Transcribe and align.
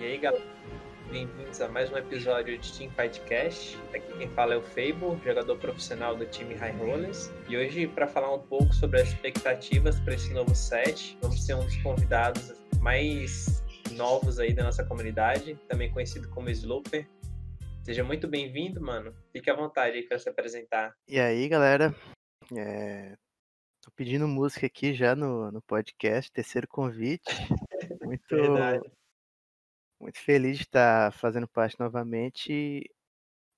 E 0.00 0.04
aí, 0.04 0.16
galera, 0.16 0.42
bem-vindos 1.10 1.60
a 1.60 1.68
mais 1.68 1.92
um 1.92 1.96
episódio 1.98 2.56
de 2.58 2.72
Team 2.72 2.90
Fightcast. 2.92 3.78
Aqui 3.94 4.10
quem 4.16 4.30
fala 4.30 4.54
é 4.54 4.56
o 4.56 4.62
Fable, 4.62 5.22
jogador 5.22 5.58
profissional 5.58 6.16
do 6.16 6.24
time 6.24 6.54
High 6.54 6.74
Rollers. 6.78 7.30
E 7.46 7.54
hoje, 7.54 7.86
para 7.86 8.06
falar 8.06 8.34
um 8.34 8.38
pouco 8.38 8.72
sobre 8.72 8.98
as 9.02 9.08
expectativas 9.08 10.00
para 10.00 10.14
esse 10.14 10.32
novo 10.32 10.54
set, 10.54 11.18
vamos 11.20 11.44
ter 11.44 11.52
um 11.52 11.66
dos 11.66 11.76
convidados 11.82 12.54
mais 12.80 13.62
novos 13.92 14.38
aí 14.38 14.54
da 14.54 14.64
nossa 14.64 14.82
comunidade, 14.82 15.54
também 15.68 15.92
conhecido 15.92 16.30
como 16.30 16.48
Slooper. 16.48 17.06
Seja 17.82 18.02
muito 18.02 18.26
bem-vindo, 18.26 18.80
mano. 18.80 19.14
Fique 19.34 19.50
à 19.50 19.54
vontade 19.54 19.98
aí 19.98 20.02
para 20.08 20.18
se 20.18 20.30
apresentar. 20.30 20.94
E 21.06 21.20
aí, 21.20 21.46
galera? 21.46 21.94
É... 22.56 23.18
Tô 23.82 23.90
pedindo 23.90 24.26
música 24.26 24.64
aqui 24.64 24.94
já 24.94 25.14
no, 25.14 25.52
no 25.52 25.60
podcast, 25.60 26.32
terceiro 26.32 26.66
convite. 26.66 27.22
Muito, 28.02 28.34
Verdade. 28.34 28.99
Muito 30.00 30.18
feliz 30.18 30.56
de 30.58 30.64
estar 30.64 31.12
fazendo 31.12 31.48
parte 31.48 31.78
novamente 31.78 32.52
e, 32.52 32.90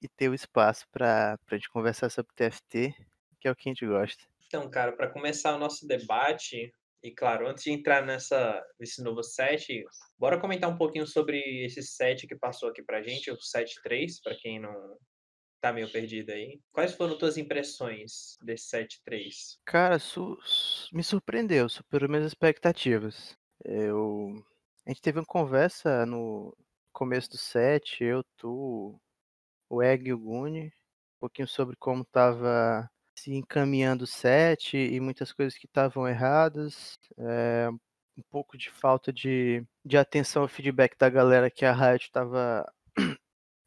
e 0.03 0.09
ter 0.09 0.29
o 0.29 0.35
espaço 0.35 0.87
para 0.91 1.39
a 1.51 1.55
gente 1.55 1.71
conversar 1.71 2.11
sobre 2.11 2.35
TFT, 2.35 2.95
que 3.41 3.49
é 3.49 3.51
o 3.51 3.57
que 3.57 3.69
a 3.69 3.73
gente 3.73 3.87
gosta. 3.87 4.25
Então, 4.47 4.69
cara, 4.71 4.93
para 4.93 5.11
começar 5.11 5.55
o 5.55 5.59
nosso 5.59 5.87
debate, 5.87 6.73
e 7.03 7.11
claro, 7.11 7.49
antes 7.49 7.65
de 7.65 7.71
entrar 7.71 8.05
nessa, 8.05 8.63
nesse 8.79 9.03
novo 9.03 9.23
set, 9.23 9.85
bora 10.19 10.41
comentar 10.41 10.69
um 10.71 10.77
pouquinho 10.77 11.07
sobre 11.07 11.39
esse 11.65 11.83
set 11.83 12.27
que 12.27 12.37
passou 12.37 12.69
aqui 12.69 12.83
pra 12.83 13.03
gente, 13.03 13.31
o 13.31 13.41
set 13.41 13.81
3, 13.83 14.21
para 14.21 14.37
quem 14.37 14.61
não 14.61 14.99
tá 15.61 15.73
meio 15.73 15.91
perdido 15.91 16.31
aí. 16.31 16.61
Quais 16.73 16.93
foram 16.95 17.17
tuas 17.17 17.39
impressões 17.39 18.37
desse 18.43 18.67
set 18.69 19.01
3? 19.05 19.59
Cara, 19.65 19.99
su- 19.99 20.39
su- 20.43 20.95
me 20.95 21.03
surpreendeu, 21.03 21.69
superou 21.69 22.09
minhas 22.09 22.27
expectativas. 22.27 23.37
Eu... 23.65 24.45
A 24.87 24.91
gente 24.91 25.01
teve 25.01 25.19
uma 25.19 25.27
conversa 25.27 26.05
no 26.07 26.57
começo 26.93 27.31
do 27.31 27.39
set, 27.39 28.03
eu, 28.03 28.25
tu, 28.37 29.01
o 29.69 29.83
Egg 29.83 30.09
e 30.09 30.13
o 30.13 30.19
Guni, 30.19 30.67
um 30.67 31.21
pouquinho 31.21 31.49
sobre 31.49 31.77
como 31.77 32.05
tava 32.05 32.91
se 33.15 33.33
encaminhando 33.35 34.05
o 34.05 34.07
set 34.07 34.77
e 34.77 34.99
muitas 35.01 35.33
coisas 35.33 35.57
que 35.57 35.67
estavam 35.67 36.09
erradas. 36.09 36.99
É, 37.19 37.69
um 38.17 38.23
pouco 38.31 38.59
de 38.59 38.71
falta 38.71 39.13
de, 39.13 39.65
de 39.85 39.97
atenção 39.97 40.43
ao 40.43 40.49
feedback 40.49 40.97
da 40.99 41.09
galera 41.09 41.51
que 41.51 41.65
a 41.65 41.73
Riot 41.73 42.05
estava 42.07 42.71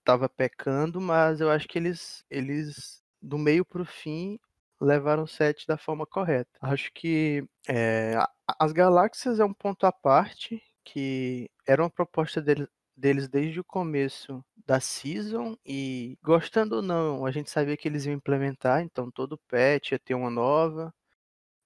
tava 0.04 0.30
pecando, 0.30 1.02
mas 1.02 1.42
eu 1.42 1.50
acho 1.50 1.68
que 1.68 1.80
eles, 1.80 2.24
eles 2.30 3.02
do 3.22 3.38
meio 3.38 3.66
pro 3.66 3.86
fim, 3.86 4.40
levaram 4.80 5.24
o 5.24 5.28
set 5.28 5.66
da 5.68 5.78
forma 5.78 6.06
correta. 6.06 6.52
Acho 6.62 6.92
que 6.94 7.44
é, 7.68 8.16
as 8.60 8.72
galáxias 8.72 9.40
é 9.40 9.46
um 9.46 9.54
ponto 9.54 9.86
à 9.86 9.92
parte, 9.92 10.62
que 10.86 11.50
era 11.68 11.84
uma 11.84 11.90
proposta 11.92 12.42
dele- 12.42 12.68
deles 12.98 13.30
desde 13.30 13.60
o 13.62 13.66
começo 13.66 14.46
da 14.68 14.80
season, 14.82 15.58
e 15.66 16.18
gostando 16.24 16.78
ou 16.78 16.84
não, 16.84 17.26
a 17.26 17.32
gente 17.32 17.50
sabia 17.52 17.78
que 17.78 17.88
eles 17.88 18.06
iam 18.06 18.16
implementar, 18.16 18.82
então 18.84 19.12
todo 19.12 19.40
patch 19.50 19.92
ia 19.94 20.00
ter 20.00 20.16
uma 20.16 20.30
nova, 20.32 20.94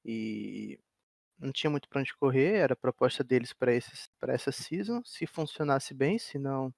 e 0.06 0.80
não 1.39 1.52
tinha 1.52 1.70
muito 1.72 1.89
para 1.89 2.02
onde 2.02 2.16
correr, 2.16 2.56
era 2.56 2.73
a 2.73 2.78
proposta 2.78 3.23
deles 3.23 3.53
para 3.53 3.73
essa 3.73 4.52
season, 4.52 5.02
se 5.06 5.28
funcionasse 5.28 5.94
bem, 5.94 6.20
se 6.20 6.39
não 6.39 6.73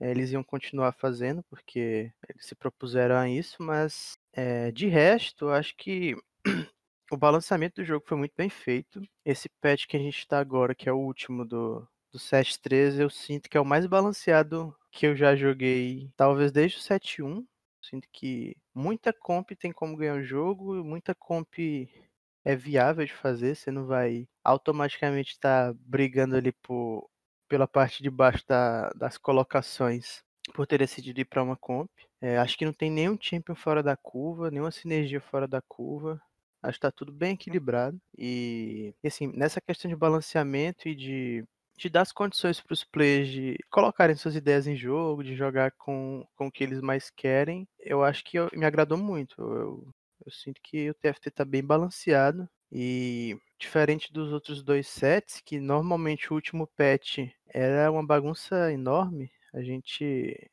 eh, 0.00 0.10
eles 0.12 0.32
iam 0.32 0.44
continuar 0.44 0.92
fazendo, 0.94 1.42
porque 1.50 2.12
eles 2.28 2.46
se 2.46 2.54
propuseram 2.56 3.16
a 3.16 3.28
isso, 3.30 3.62
mas 3.62 4.18
eh, 4.34 4.72
de 4.72 4.88
resto, 4.88 5.48
acho 5.50 5.76
que 5.76 6.16
o 7.10 7.16
balanceamento 7.16 7.80
do 7.80 7.84
jogo 7.84 8.04
foi 8.06 8.16
muito 8.18 8.34
bem 8.36 8.48
feito. 8.50 9.00
Esse 9.24 9.48
patch 9.60 9.86
que 9.86 9.96
a 9.96 10.00
gente 10.00 10.18
está 10.18 10.38
agora, 10.38 10.74
que 10.74 10.88
é 10.88 10.92
o 10.92 10.98
último 10.98 11.44
do, 11.44 11.86
do 12.12 12.18
7.13, 12.18 13.02
eu 13.02 13.10
sinto 13.10 13.48
que 13.48 13.56
é 13.56 13.60
o 13.60 13.64
mais 13.64 13.86
balanceado 13.86 14.74
que 14.90 15.06
eu 15.06 15.16
já 15.16 15.34
joguei, 15.36 16.10
talvez 16.16 16.52
desde 16.52 16.78
o 16.78 16.80
7.1. 16.80 17.46
Sinto 17.82 18.08
que 18.12 18.56
muita 18.74 19.12
comp 19.12 19.50
tem 19.58 19.72
como 19.72 19.96
ganhar 19.96 20.16
o 20.16 20.22
jogo, 20.22 20.74
muita 20.84 21.14
comp 21.14 21.54
é 22.44 22.56
viável 22.56 23.04
de 23.04 23.12
fazer, 23.12 23.54
você 23.54 23.70
não 23.70 23.86
vai 23.86 24.26
automaticamente 24.44 25.32
estar 25.32 25.72
brigando 25.74 26.36
ali 26.36 26.52
por, 26.52 27.08
pela 27.48 27.66
parte 27.68 28.02
de 28.02 28.10
baixo 28.10 28.44
da- 28.46 28.90
das 28.90 29.18
colocações 29.18 30.22
por 30.54 30.66
ter 30.66 30.78
decidido 30.78 31.20
ir 31.20 31.24
para 31.26 31.42
uma 31.42 31.56
comp. 31.56 31.90
É, 32.20 32.38
acho 32.38 32.56
que 32.56 32.64
não 32.64 32.72
tem 32.72 32.90
nenhum 32.90 33.16
champion 33.20 33.54
fora 33.54 33.82
da 33.82 33.96
curva, 33.96 34.50
nenhuma 34.50 34.70
sinergia 34.70 35.20
fora 35.20 35.46
da 35.46 35.60
curva. 35.62 36.20
Acho 36.62 36.78
que 36.78 36.82
tá 36.82 36.90
tudo 36.92 37.12
bem 37.12 37.34
equilibrado. 37.34 38.00
E, 38.16 38.94
assim, 39.04 39.28
nessa 39.28 39.60
questão 39.60 39.88
de 39.88 39.96
balanceamento 39.96 40.88
e 40.88 40.94
de, 40.94 41.44
de 41.76 41.88
dar 41.88 42.02
as 42.02 42.12
condições 42.12 42.60
para 42.60 42.72
os 42.74 42.84
players 42.84 43.28
de 43.28 43.56
colocarem 43.70 44.16
suas 44.16 44.34
ideias 44.36 44.66
em 44.66 44.76
jogo, 44.76 45.22
de 45.24 45.34
jogar 45.36 45.72
com, 45.72 46.26
com 46.36 46.46
o 46.48 46.52
que 46.52 46.64
eles 46.64 46.80
mais 46.80 47.10
querem, 47.10 47.66
eu 47.78 48.02
acho 48.04 48.24
que 48.24 48.38
eu- 48.38 48.50
me 48.54 48.66
agradou 48.66 48.98
muito. 48.98 49.40
Eu, 49.40 49.94
eu 50.26 50.32
sinto 50.32 50.60
que 50.62 50.90
o 50.90 50.94
TFT 50.94 51.30
tá 51.30 51.44
bem 51.44 51.64
balanceado. 51.64 52.48
E 52.70 53.36
diferente 53.58 54.12
dos 54.12 54.32
outros 54.32 54.62
dois 54.62 54.86
sets, 54.88 55.40
que 55.44 55.58
normalmente 55.58 56.30
o 56.32 56.34
último 56.36 56.66
patch 56.76 57.18
era 57.48 57.90
uma 57.90 58.06
bagunça 58.06 58.70
enorme, 58.72 59.30
a 59.54 59.62
gente 59.62 60.50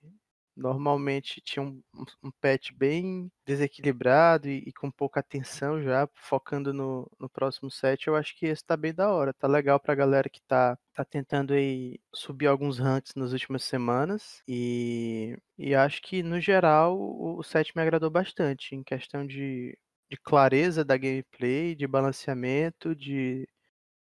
normalmente 0.55 1.41
tinha 1.41 1.63
um, 1.63 1.81
um- 2.23 2.31
patch 2.41 2.71
bem 2.73 3.31
desequilibrado 3.45 4.47
e, 4.49 4.63
e 4.67 4.73
com 4.73 4.91
pouca 4.91 5.19
atenção 5.19 5.81
já, 5.81 6.07
focando 6.16 6.73
no, 6.73 7.09
no 7.19 7.29
próximo 7.29 7.69
set. 7.71 8.07
Eu 8.07 8.16
acho 8.16 8.35
que 8.38 8.45
esse 8.45 8.63
tá 8.66 8.75
bem 8.77 8.93
da 8.93 9.11
hora, 9.11 9.33
tá 9.33 9.47
legal 9.47 9.79
pra 9.79 9.95
galera 9.95 10.29
que 10.29 10.41
tá, 10.47 10.77
tá 10.93 11.03
tentando 11.05 11.53
aí 11.53 11.99
subir 12.13 12.47
alguns 12.47 12.79
ranks 12.79 13.13
nas 13.16 13.31
últimas 13.33 13.63
semanas. 13.63 14.41
E, 14.47 15.38
e 15.57 15.75
acho 15.75 16.01
que, 16.01 16.23
no 16.23 16.39
geral, 16.39 16.97
o, 16.99 17.37
o 17.39 17.43
set 17.43 17.72
me 17.75 17.81
agradou 17.81 18.09
bastante 18.09 18.75
em 18.75 18.83
questão 18.83 19.25
de 19.25 19.77
de 20.07 20.17
clareza 20.17 20.85
da 20.85 20.95
gameplay, 20.97 21.73
de 21.75 21.87
balanceamento, 21.87 22.95
de 22.95 23.47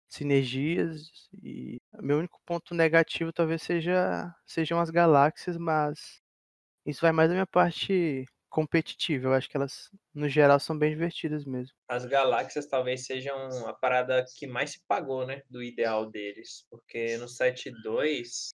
sinergias 0.08 1.28
e 1.42 1.80
meu 2.00 2.18
único 2.18 2.40
ponto 2.44 2.74
negativo 2.74 3.32
talvez 3.32 3.62
seja 3.62 4.34
sejam 4.46 4.80
as 4.80 4.90
galáxias, 4.90 5.56
mas 5.56 6.19
isso 6.90 7.00
vai 7.00 7.12
mais 7.12 7.28
da 7.28 7.34
minha 7.34 7.46
parte 7.46 8.24
competitiva. 8.48 9.28
Eu 9.28 9.32
acho 9.34 9.48
que 9.48 9.56
elas 9.56 9.90
no 10.12 10.28
geral 10.28 10.58
são 10.58 10.76
bem 10.76 10.90
divertidas 10.90 11.44
mesmo. 11.44 11.72
As 11.88 12.04
galáxias 12.04 12.66
talvez 12.66 13.06
sejam 13.06 13.36
a 13.66 13.72
parada 13.72 14.24
que 14.36 14.46
mais 14.46 14.72
se 14.72 14.80
pagou, 14.86 15.26
né, 15.26 15.42
do 15.48 15.62
ideal 15.62 16.10
deles, 16.10 16.66
porque 16.68 17.16
no 17.16 17.28
set 17.28 17.70
2 17.82 18.50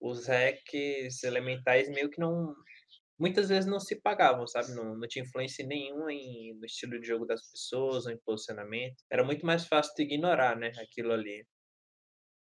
os 0.00 0.26
hacks 0.26 1.22
elementais 1.22 1.88
meio 1.88 2.10
que 2.10 2.20
não 2.20 2.54
muitas 3.18 3.48
vezes 3.48 3.66
não 3.66 3.80
se 3.80 4.00
pagavam, 4.00 4.46
sabe? 4.46 4.72
Não, 4.74 4.96
não 4.96 5.08
tinha 5.08 5.24
influência 5.24 5.66
nenhuma 5.66 6.12
em, 6.12 6.54
no 6.58 6.64
estilo 6.66 7.00
de 7.00 7.06
jogo 7.06 7.24
das 7.24 7.48
pessoas 7.50 8.06
ou 8.06 8.12
em 8.12 8.18
posicionamento. 8.18 8.96
Era 9.10 9.24
muito 9.24 9.46
mais 9.46 9.66
fácil 9.66 9.94
de 9.94 10.02
ignorar, 10.02 10.56
né? 10.56 10.72
Aquilo 10.78 11.12
ali. 11.12 11.46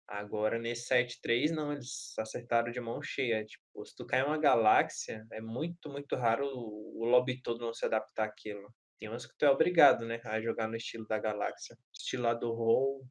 Agora, 0.10 0.58
nesse 0.58 0.88
set 0.88 1.22
3, 1.22 1.52
não, 1.52 1.72
eles 1.72 2.18
acertaram 2.18 2.72
de 2.72 2.82
mão 2.82 3.00
cheia. 3.00 3.46
Tipo, 3.46 3.86
se 3.86 3.96
tu 3.96 4.08
cai 4.08 4.24
uma 4.24 4.40
galáxia, 4.40 5.24
é 5.32 5.40
muito, 5.40 5.88
muito 5.88 6.16
raro 6.16 6.48
o, 6.48 7.06
lobby 7.06 7.40
todo 7.40 7.64
não 7.64 7.72
se 7.72 7.86
adaptar 7.86 8.26
àquilo. 8.26 8.74
Tem 8.98 9.08
umas 9.08 9.28
que 9.28 9.38
tu 9.38 9.46
é 9.46 9.52
obrigado, 9.52 10.08
né, 10.08 10.20
a 10.26 10.42
jogar 10.42 10.68
no 10.68 10.76
estilo 10.76 11.06
da 11.06 11.20
galáxia. 11.20 11.78
Estilo 11.94 12.24
lá 12.24 12.34
do 12.34 12.52
roll 12.52 13.08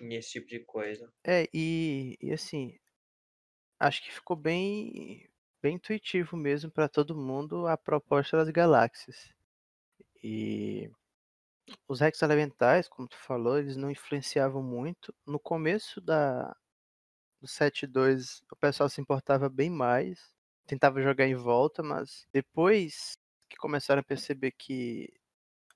e 0.00 0.14
esse 0.14 0.34
tipo 0.34 0.46
de 0.46 0.60
coisa. 0.60 1.12
É, 1.26 1.48
e, 1.52 2.16
e 2.22 2.32
assim, 2.32 2.78
acho 3.80 4.00
que 4.04 4.12
ficou 4.12 4.36
bem 4.36 5.28
bem 5.60 5.74
intuitivo 5.74 6.36
mesmo 6.36 6.70
para 6.70 6.88
todo 6.88 7.16
mundo 7.16 7.66
a 7.66 7.76
proposta 7.76 8.36
das 8.36 8.50
galáxias. 8.50 9.34
E 10.22 10.88
os 11.88 12.00
hacks 12.00 12.22
elementais, 12.22 12.88
como 12.88 13.08
tu 13.08 13.16
falou, 13.18 13.58
eles 13.58 13.76
não 13.76 13.90
influenciavam 13.90 14.62
muito. 14.62 15.14
No 15.26 15.38
começo 15.40 16.00
da 16.00 16.54
do 17.40 17.46
7.2 17.48 18.42
o 18.50 18.56
pessoal 18.56 18.88
se 18.88 19.00
importava 19.00 19.48
bem 19.48 19.70
mais, 19.70 20.32
tentava 20.66 21.02
jogar 21.02 21.26
em 21.26 21.34
volta, 21.34 21.82
mas 21.82 22.26
depois 22.32 23.16
que 23.48 23.56
começaram 23.56 24.00
a 24.00 24.04
perceber 24.04 24.52
que 24.52 25.12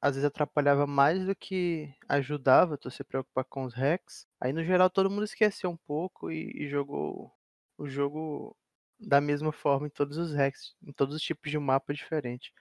às 0.00 0.17
vezes 0.17 0.26
atrapalhava 0.26 0.87
mais 0.87 1.25
do 1.26 1.34
que 1.37 1.94
ajudava 2.08 2.76
tu 2.78 2.90
se 2.90 3.05
preocupar 3.05 3.44
com 3.44 3.64
os 3.64 3.75
hacks, 3.75 4.26
aí 4.40 4.52
no 4.52 4.64
geral 4.64 4.90
todo 4.90 5.11
mundo 5.11 5.25
esqueceu 5.25 5.70
um 5.70 5.76
pouco 5.76 6.31
e, 6.31 6.64
e 6.64 6.69
jogou 6.69 7.32
o 7.78 7.88
jogo 7.88 8.56
da 8.99 9.20
mesma 9.20 9.52
forma 9.52 9.87
em 9.87 9.90
todos 9.90 10.19
os 10.19 10.32
hacks, 10.34 10.75
em 10.82 10.93
todos 10.93 11.14
os 11.17 11.22
tipos 11.22 11.50
de 11.50 11.58
mapa 11.58 11.94
diferente. 11.94 12.52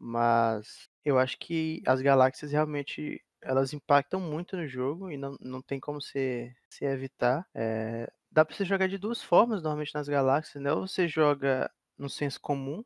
Mas 0.00 0.88
eu 1.04 1.18
acho 1.18 1.38
que 1.38 1.82
as 1.86 2.02
galáxias 2.02 2.52
realmente 2.52 3.22
elas 3.42 3.72
impactam 3.74 4.20
muito 4.20 4.56
no 4.56 4.68
jogo 4.68 5.10
e 5.10 5.18
não, 5.18 5.36
não 5.40 5.62
tem 5.62 5.80
como 5.80 6.00
se, 6.02 6.54
se 6.70 6.84
evitar. 6.86 7.46
É, 7.54 8.10
dá 8.30 8.44
pra 8.44 8.56
você 8.56 8.64
jogar 8.66 8.88
de 8.88 8.98
duas 8.98 9.22
formas 9.22 9.62
normalmente 9.62 9.94
nas 9.94 10.08
galáxias, 10.08 10.62
né? 10.62 10.72
Ou 10.72 10.86
você 10.88 11.08
joga 11.08 11.70
no 11.98 12.08
senso 12.10 12.40
comum 12.40 12.84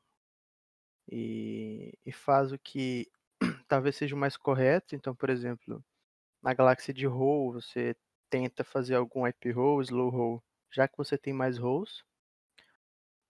e, 1.10 1.92
e 2.04 2.12
faz 2.12 2.52
o 2.52 2.58
que 2.58 3.10
talvez 3.68 3.96
seja 3.96 4.14
o 4.14 4.18
mais 4.18 4.36
correto. 4.36 4.94
Então, 4.94 5.14
por 5.14 5.30
exemplo, 5.30 5.84
na 6.42 6.54
galáxia 6.54 6.94
de 6.94 7.06
Holl, 7.08 7.54
você 7.54 7.96
tenta 8.30 8.64
fazer 8.64 8.96
algum 8.96 9.26
IP 9.28 9.52
roll, 9.52 9.82
slow 9.82 10.10
roll, 10.10 10.44
já 10.72 10.88
que 10.88 10.96
você 10.98 11.18
tem 11.18 11.32
mais 11.34 11.58
rolls. 11.58 12.04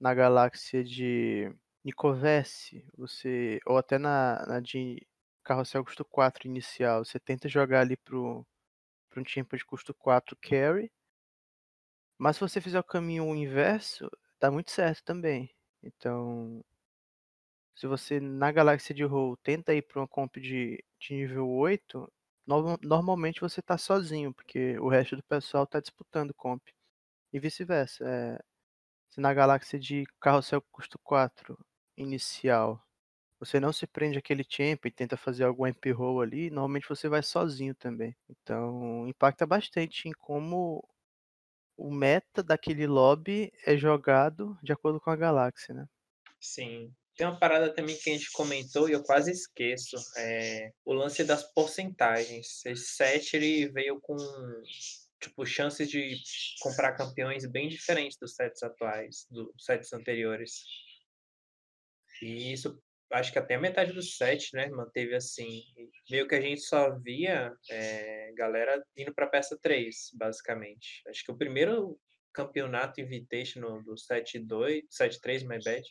Na 0.01 0.15
galáxia 0.15 0.85
de 0.85 1.53
Nicovesse, 1.85 2.87
você 2.97 3.61
ou 3.67 3.77
até 3.79 3.99
na, 3.99 4.45
na 4.47 4.61
de 4.61 5.07
Carrossel 5.45 5.85
custo 5.85 6.05
4 6.05 6.49
inicial, 6.49 7.05
você 7.05 7.21
tenta 7.21 7.49
jogar 7.49 7.81
ali 7.83 7.97
pro, 7.97 8.47
pro 9.11 9.23
um 9.23 9.27
champion 9.27 9.59
de 9.59 9.65
custo 9.67 9.95
4 9.95 10.37
carry. 10.43 10.91
Mas 12.19 12.37
se 12.37 12.41
você 12.41 12.61
fizer 12.61 12.79
o 12.81 12.85
caminho 12.85 13.35
inverso, 13.35 14.11
dá 14.41 14.51
muito 14.51 14.71
certo 14.71 15.05
também. 15.05 15.51
Então, 15.83 16.65
se 17.75 17.87
você 17.87 18.21
na 18.21 18.51
galáxia 18.53 18.95
de 18.95 19.05
roll 19.05 19.37
tenta 19.39 19.75
ir 19.75 19.83
para 19.83 20.01
uma 20.01 20.09
comp 20.09 20.37
de, 20.37 20.83
de 20.99 21.15
nível 21.15 21.49
8, 21.49 22.11
no, 22.47 22.79
normalmente 22.83 23.41
você 23.41 23.61
está 23.61 23.77
sozinho, 23.79 24.33
porque 24.35 24.79
o 24.79 24.89
resto 24.89 25.17
do 25.17 25.23
pessoal 25.25 25.65
está 25.65 25.81
disputando 25.81 26.35
comp. 26.35 26.63
E 27.33 27.41
vice-versa. 27.41 28.05
É, 28.09 28.39
se 29.11 29.21
na 29.21 29.35
galáxia 29.35 29.79
de 29.79 30.05
carrossel 30.21 30.63
custo 30.73 30.99
4 31.01 31.59
inicial 31.97 32.83
você 33.41 33.61
não 33.61 33.73
se 33.73 33.87
prende 33.87 34.19
àquele 34.19 34.45
champion 34.49 34.89
e 34.89 34.93
tenta 34.93 35.17
fazer 35.17 35.45
algum 35.45 35.67
MP 35.67 35.91
roll 35.93 36.21
ali, 36.23 36.51
normalmente 36.51 36.89
você 36.89 37.09
vai 37.09 37.23
sozinho 37.23 37.75
também. 37.75 38.17
Então 38.29 39.07
impacta 39.09 39.47
bastante 39.47 40.09
em 40.09 40.13
como 40.13 40.89
o 41.77 41.91
meta 41.93 42.43
daquele 42.43 42.87
lobby 42.87 43.53
é 43.67 43.77
jogado 43.77 44.59
de 44.63 44.73
acordo 44.73 45.01
com 45.01 45.11
a 45.11 45.17
galáxia, 45.17 45.75
né? 45.75 45.87
Sim. 46.41 46.93
Tem 47.17 47.27
uma 47.27 47.39
parada 47.39 47.73
também 47.73 47.97
que 47.97 48.11
a 48.11 48.13
gente 48.13 48.31
comentou 48.33 48.89
e 48.89 48.93
eu 48.93 49.03
quase 49.05 49.31
esqueço, 49.31 49.97
é 50.17 50.71
o 50.85 50.93
lance 50.93 51.23
das 51.25 51.45
porcentagens. 51.55 52.65
Esse 52.67 52.87
set 52.97 53.35
ele 53.37 53.69
veio 53.71 54.01
com 54.01 54.17
tipo 55.21 55.47
chances 55.47 55.89
de 55.89 56.17
comprar 56.61 56.95
campeões 56.97 57.47
bem 57.51 57.69
diferentes 57.69 58.19
dos 58.19 58.35
sets 58.35 58.63
atuais, 58.63 59.27
dos 59.31 59.49
sets 59.65 59.93
anteriores. 59.93 60.53
E 62.23 62.53
isso 62.53 62.81
acho 63.13 63.33
que 63.33 63.39
até 63.39 63.55
a 63.55 63.61
metade 63.61 63.93
do 63.93 64.03
set, 64.03 64.55
né, 64.55 64.69
manteve 64.69 65.15
assim. 65.15 65.63
Meio 66.11 66.27
que 66.27 66.35
a 66.35 66.41
gente 66.41 66.61
só 66.61 66.99
via 66.99 67.55
é, 67.71 68.33
galera 68.35 68.85
indo 68.97 69.15
para 69.15 69.27
peça 69.27 69.59
3, 69.61 70.11
basicamente. 70.15 71.03
Acho 71.09 71.25
que 71.25 71.33
o 71.33 71.37
primeiro 71.37 71.99
campeonato 72.33 73.01
Invitational 73.01 73.83
do 73.83 73.95
7-2, 73.95 74.83
7-3, 74.91 75.47
my 75.47 75.63
bad, 75.63 75.83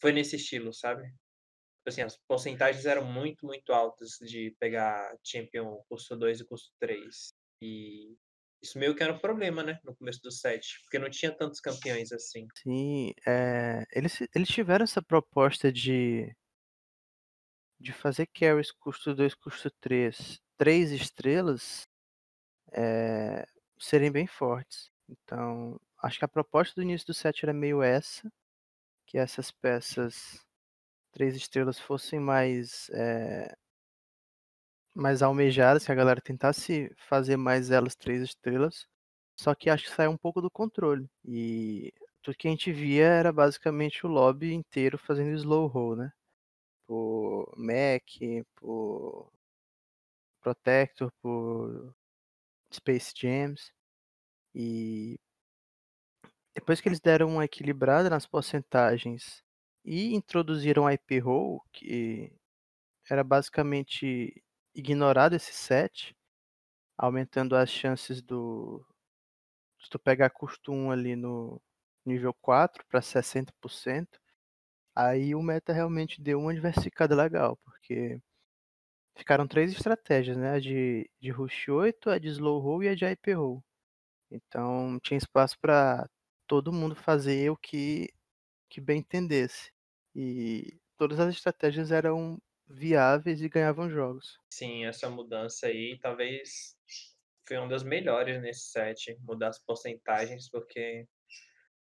foi 0.00 0.12
nesse 0.12 0.36
estilo, 0.36 0.72
sabe? 0.72 1.04
Tipo 1.06 1.88
assim, 1.88 2.02
as 2.02 2.16
porcentagens 2.26 2.84
eram 2.84 3.04
muito, 3.04 3.46
muito 3.46 3.72
altas 3.72 4.18
de 4.20 4.54
pegar 4.58 5.16
Champion 5.22 5.80
custo 5.88 6.16
2 6.16 6.40
e 6.40 6.44
custo 6.44 6.72
3. 6.80 7.28
E 7.62 8.16
isso 8.62 8.78
meio 8.78 8.94
que 8.94 9.02
era 9.02 9.12
um 9.12 9.18
problema, 9.18 9.62
né? 9.62 9.78
No 9.84 9.94
começo 9.94 10.20
do 10.22 10.30
set, 10.30 10.80
porque 10.82 10.98
não 10.98 11.10
tinha 11.10 11.30
tantos 11.30 11.60
campeões 11.60 12.12
assim. 12.12 12.46
Sim, 12.62 13.12
é, 13.26 13.84
eles, 13.92 14.20
eles 14.34 14.48
tiveram 14.48 14.84
essa 14.84 15.02
proposta 15.02 15.70
de, 15.72 16.34
de 17.78 17.92
fazer 17.92 18.26
carries 18.26 18.72
custo 18.72 19.14
2, 19.14 19.34
custo 19.34 19.70
3, 19.80 20.40
3 20.56 20.90
estrelas, 20.92 21.86
é, 22.72 23.46
serem 23.78 24.10
bem 24.10 24.26
fortes. 24.26 24.90
Então, 25.08 25.80
acho 26.02 26.18
que 26.18 26.24
a 26.24 26.28
proposta 26.28 26.74
do 26.74 26.82
início 26.82 27.06
do 27.06 27.14
set 27.14 27.44
era 27.44 27.52
meio 27.52 27.82
essa, 27.82 28.30
que 29.06 29.18
essas 29.18 29.50
peças 29.52 30.44
3 31.12 31.36
estrelas 31.36 31.78
fossem 31.78 32.20
mais 32.20 32.90
é, 32.90 33.56
mais 34.96 35.22
almejadas, 35.22 35.84
que 35.84 35.92
a 35.92 35.94
galera 35.94 36.20
tentasse 36.20 36.90
fazer 36.96 37.36
mais 37.36 37.70
elas 37.70 37.94
três 37.94 38.22
estrelas. 38.22 38.86
Só 39.38 39.54
que 39.54 39.70
acho 39.70 39.84
que 39.84 39.90
saiu 39.90 40.10
um 40.10 40.16
pouco 40.16 40.40
do 40.40 40.50
controle. 40.50 41.08
E 41.24 41.92
tudo 42.22 42.36
que 42.36 42.48
a 42.48 42.50
gente 42.50 42.72
via 42.72 43.06
era 43.06 43.32
basicamente 43.32 44.06
o 44.06 44.08
lobby 44.08 44.52
inteiro 44.54 44.98
fazendo 44.98 45.36
slow 45.36 45.66
roll, 45.66 45.96
né? 45.96 46.12
Por 46.86 47.52
Mac, 47.56 48.04
por 48.56 49.30
Protector, 50.40 51.12
por 51.20 51.94
Space 52.72 53.12
Jams. 53.16 53.72
E 54.54 55.18
depois 56.54 56.80
que 56.80 56.88
eles 56.88 57.00
deram 57.00 57.28
uma 57.28 57.44
equilibrada 57.44 58.08
nas 58.08 58.26
porcentagens 58.26 59.44
e 59.84 60.14
introduziram 60.14 60.90
IP 60.90 61.18
roll, 61.18 61.62
que 61.72 62.32
era 63.10 63.22
basicamente 63.22 64.42
ignorado 64.76 65.34
esse 65.34 65.52
set, 65.52 66.14
aumentando 66.98 67.56
as 67.56 67.70
chances 67.70 68.22
do. 68.22 68.84
Se 69.80 69.90
tu 69.90 69.98
pegar 69.98 70.30
custo 70.30 70.72
1 70.72 70.90
ali 70.92 71.16
no 71.16 71.60
nível 72.04 72.34
4 72.34 72.84
para 72.86 73.00
60%, 73.00 74.20
aí 74.94 75.34
o 75.34 75.42
meta 75.42 75.72
realmente 75.72 76.20
deu 76.22 76.40
uma 76.40 76.54
diversificada 76.54 77.14
legal, 77.16 77.56
porque 77.64 78.20
ficaram 79.16 79.46
três 79.48 79.72
estratégias, 79.72 80.36
né? 80.36 80.52
A 80.52 80.60
de, 80.60 81.10
de 81.20 81.30
Rush 81.30 81.68
8, 81.68 82.10
a 82.10 82.18
de 82.18 82.28
Slow 82.28 82.60
Roll 82.60 82.84
e 82.84 82.88
a 82.88 82.94
de 82.94 83.04
IP 83.06 83.32
Roll. 83.34 83.64
Então 84.30 84.98
tinha 85.02 85.18
espaço 85.18 85.58
para 85.60 86.08
todo 86.46 86.72
mundo 86.72 86.96
fazer 86.96 87.50
o 87.50 87.56
que, 87.56 88.08
que 88.70 88.80
bem 88.80 89.00
entendesse. 89.00 89.72
E 90.14 90.78
todas 90.98 91.20
as 91.20 91.34
estratégias 91.34 91.92
eram 91.92 92.38
viáveis 92.68 93.40
e 93.40 93.48
ganhavam 93.48 93.88
jogos. 93.90 94.38
Sim, 94.50 94.84
essa 94.84 95.08
mudança 95.08 95.66
aí 95.66 95.98
talvez 96.00 96.76
foi 97.46 97.58
uma 97.58 97.68
das 97.68 97.82
melhores 97.82 98.40
nesse 98.40 98.70
set, 98.70 99.16
mudar 99.20 99.48
as 99.48 99.58
porcentagens, 99.58 100.50
porque 100.50 101.06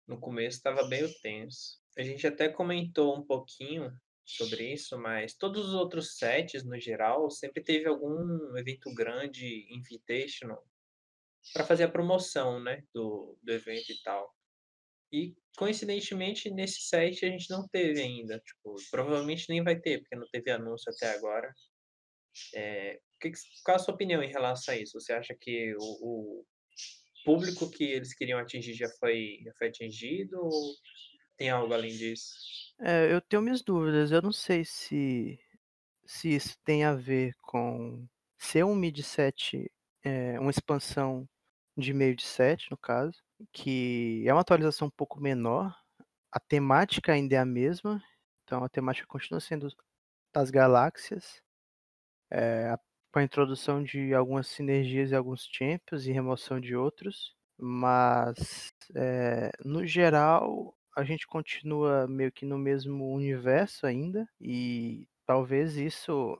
no 0.07 0.19
começo 0.19 0.57
estava 0.57 0.87
bem 0.87 1.07
tenso. 1.21 1.79
A 1.97 2.01
gente 2.03 2.25
até 2.25 2.49
comentou 2.49 3.17
um 3.17 3.25
pouquinho 3.25 3.91
sobre 4.25 4.73
isso, 4.73 4.97
mas 4.97 5.35
todos 5.35 5.67
os 5.67 5.73
outros 5.73 6.17
sets, 6.17 6.63
no 6.63 6.79
geral, 6.79 7.29
sempre 7.29 7.63
teve 7.63 7.87
algum 7.87 8.57
evento 8.57 8.93
grande, 8.95 9.67
invitational, 9.69 10.65
para 11.53 11.65
fazer 11.65 11.83
a 11.83 11.91
promoção, 11.91 12.61
né, 12.61 12.83
do, 12.93 13.37
do 13.41 13.51
evento 13.51 13.91
e 13.91 14.01
tal. 14.01 14.33
E, 15.13 15.35
coincidentemente, 15.55 16.49
nesse 16.49 16.81
set 16.81 17.23
a 17.23 17.29
gente 17.29 17.47
não 17.51 17.67
teve 17.67 18.01
ainda. 18.01 18.39
Tipo, 18.39 18.75
provavelmente 18.89 19.45
nem 19.47 19.63
vai 19.63 19.79
ter, 19.79 19.99
porque 19.99 20.15
não 20.15 20.27
teve 20.31 20.49
anúncio 20.49 20.91
até 20.91 21.13
agora. 21.13 21.53
É, 22.55 22.99
que, 23.21 23.31
qual 23.63 23.77
a 23.77 23.79
sua 23.79 23.93
opinião 23.93 24.23
em 24.23 24.31
relação 24.31 24.73
a 24.73 24.77
isso? 24.77 24.99
Você 24.99 25.13
acha 25.13 25.35
que 25.39 25.75
o, 25.77 26.39
o 26.39 26.45
público 27.23 27.69
que 27.69 27.83
eles 27.83 28.15
queriam 28.15 28.39
atingir 28.39 28.73
já 28.73 28.89
foi, 28.99 29.39
já 29.45 29.51
foi 29.57 29.67
atingido 29.67 30.35
ou 30.41 30.73
tem 31.37 31.51
algo 31.51 31.71
além 31.71 31.95
disso? 31.95 32.33
É, 32.81 33.13
eu 33.13 33.21
tenho 33.21 33.43
minhas 33.43 33.61
dúvidas. 33.61 34.11
Eu 34.11 34.21
não 34.23 34.31
sei 34.31 34.65
se, 34.65 35.39
se 36.07 36.35
isso 36.35 36.57
tem 36.65 36.83
a 36.83 36.95
ver 36.95 37.35
com 37.39 38.07
ser 38.35 38.65
um 38.65 38.75
mid 38.75 38.99
set, 39.01 39.71
é, 40.03 40.39
uma 40.39 40.49
expansão 40.49 41.29
de 41.77 41.93
meio 41.93 42.15
de 42.15 42.23
set, 42.23 42.69
no 42.71 42.77
caso, 42.77 43.22
que 43.51 44.23
é 44.27 44.33
uma 44.33 44.41
atualização 44.41 44.87
um 44.87 44.91
pouco 44.91 45.19
menor. 45.19 45.75
A 46.31 46.39
temática 46.39 47.13
ainda 47.13 47.35
é 47.35 47.39
a 47.39 47.45
mesma, 47.45 48.03
então 48.43 48.63
a 48.63 48.69
temática 48.69 49.07
continua 49.07 49.39
sendo 49.39 49.67
das 50.33 50.49
galáxias, 50.49 51.41
é, 52.31 52.75
com 53.11 53.19
a 53.19 53.23
introdução 53.23 53.83
de 53.83 54.13
algumas 54.13 54.47
sinergias 54.47 55.11
e 55.11 55.15
alguns 55.15 55.47
champions 55.51 56.05
e 56.05 56.11
remoção 56.11 56.59
de 56.59 56.75
outros, 56.75 57.35
mas 57.57 58.73
é, 58.95 59.51
no 59.63 59.85
geral 59.85 60.75
a 60.95 61.03
gente 61.03 61.27
continua 61.27 62.07
meio 62.07 62.31
que 62.31 62.45
no 62.45 62.57
mesmo 62.57 63.13
universo 63.13 63.85
ainda 63.85 64.27
e 64.41 65.07
talvez 65.25 65.77
isso 65.77 66.37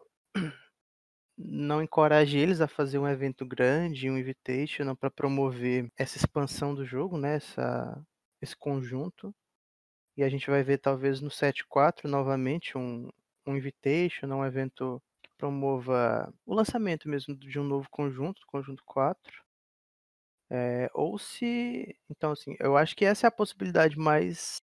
não 1.38 1.82
encoraje 1.82 2.38
eles 2.38 2.62
a 2.62 2.68
fazer 2.68 3.00
um 3.00 3.08
evento 3.08 3.46
grande, 3.46 4.10
um 4.10 4.18
invitation 4.18 4.96
para 4.96 5.10
promover 5.12 5.92
essa 5.98 6.18
expansão 6.18 6.76
do 6.76 6.86
jogo, 6.86 7.18
né? 7.18 7.36
Essa, 7.36 8.06
esse 8.42 8.56
conjunto. 8.56 9.34
E 10.18 10.24
a 10.24 10.30
gente 10.30 10.50
vai 10.50 10.64
ver 10.64 10.78
talvez 10.80 11.22
no 11.22 11.30
7.4 11.30 12.06
novamente 12.06 12.78
um, 12.78 13.10
um 13.48 13.58
invitation, 13.58 14.28
um 14.28 14.46
evento 14.46 15.02
que 15.24 15.32
promova 15.38 16.34
o 16.46 16.54
lançamento 16.54 17.10
mesmo 17.10 17.36
de 17.36 17.60
um 17.60 17.64
novo 17.64 17.90
conjunto, 17.90 18.46
conjunto 18.48 18.84
4. 18.86 19.44
É, 20.50 20.90
ou 20.94 21.18
se. 21.18 21.98
Então, 22.10 22.32
assim, 22.32 22.56
eu 22.60 22.78
acho 22.78 22.96
que 22.96 23.06
essa 23.06 23.28
é 23.28 23.30
a 23.30 23.32
possibilidade 23.32 23.98
mais, 23.98 24.62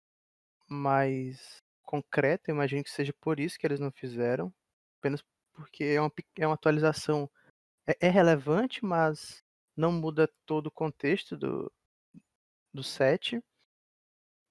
mais 0.68 1.62
concreta. 1.82 2.50
Imagino 2.50 2.84
que 2.84 2.90
seja 2.90 3.12
por 3.20 3.38
isso 3.40 3.58
que 3.58 3.66
eles 3.66 3.80
não 3.80 3.92
fizeram. 3.92 4.52
Apenas 5.00 5.22
porque 5.54 5.84
é 5.84 6.00
uma, 6.00 6.12
é 6.38 6.46
uma 6.46 6.54
atualização. 6.54 7.30
É, 7.88 8.08
é 8.08 8.10
relevante, 8.10 8.84
mas 8.84 9.42
não 9.76 9.92
muda 9.92 10.28
todo 10.46 10.68
o 10.68 10.72
contexto 10.72 11.36
do, 11.36 11.72
do 12.74 12.82
set. 12.82 13.40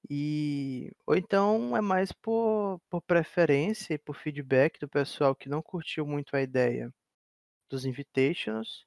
E, 0.09 0.91
ou 1.05 1.15
então 1.15 1.75
é 1.77 1.81
mais 1.81 2.11
por, 2.11 2.79
por 2.89 3.01
preferência 3.01 3.93
e 3.93 3.97
por 3.97 4.15
feedback 4.15 4.79
do 4.79 4.87
pessoal 4.87 5.35
que 5.35 5.49
não 5.49 5.61
curtiu 5.61 6.05
muito 6.05 6.35
a 6.35 6.41
ideia 6.41 6.93
dos 7.69 7.85
invitations 7.85 8.85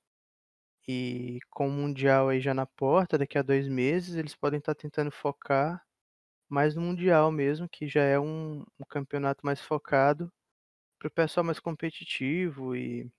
E 0.89 1.39
com 1.51 1.69
o 1.69 1.73
Mundial 1.73 2.29
aí 2.29 2.41
já 2.41 2.55
na 2.55 2.67
porta, 2.67 3.19
daqui 3.19 3.39
a 3.39 3.43
2 3.43 3.69
meses, 3.69 4.15
eles 4.17 4.35
podem 4.37 4.59
estar 4.59 4.75
tentando 4.75 5.11
focar 5.11 5.83
mais 6.49 6.75
no 6.77 6.83
Mundial 6.83 7.33
mesmo, 7.33 7.69
que 7.69 7.89
já 7.89 8.03
é 8.05 8.19
um 8.21 8.61
um 8.81 8.85
campeonato 8.89 9.45
mais 9.47 9.61
focado 9.61 10.33
para 11.11 11.25
o 11.25 11.27
pessoal 11.27 11.45
mais 11.45 11.61
competitivo 11.61 12.75
e 12.77 13.11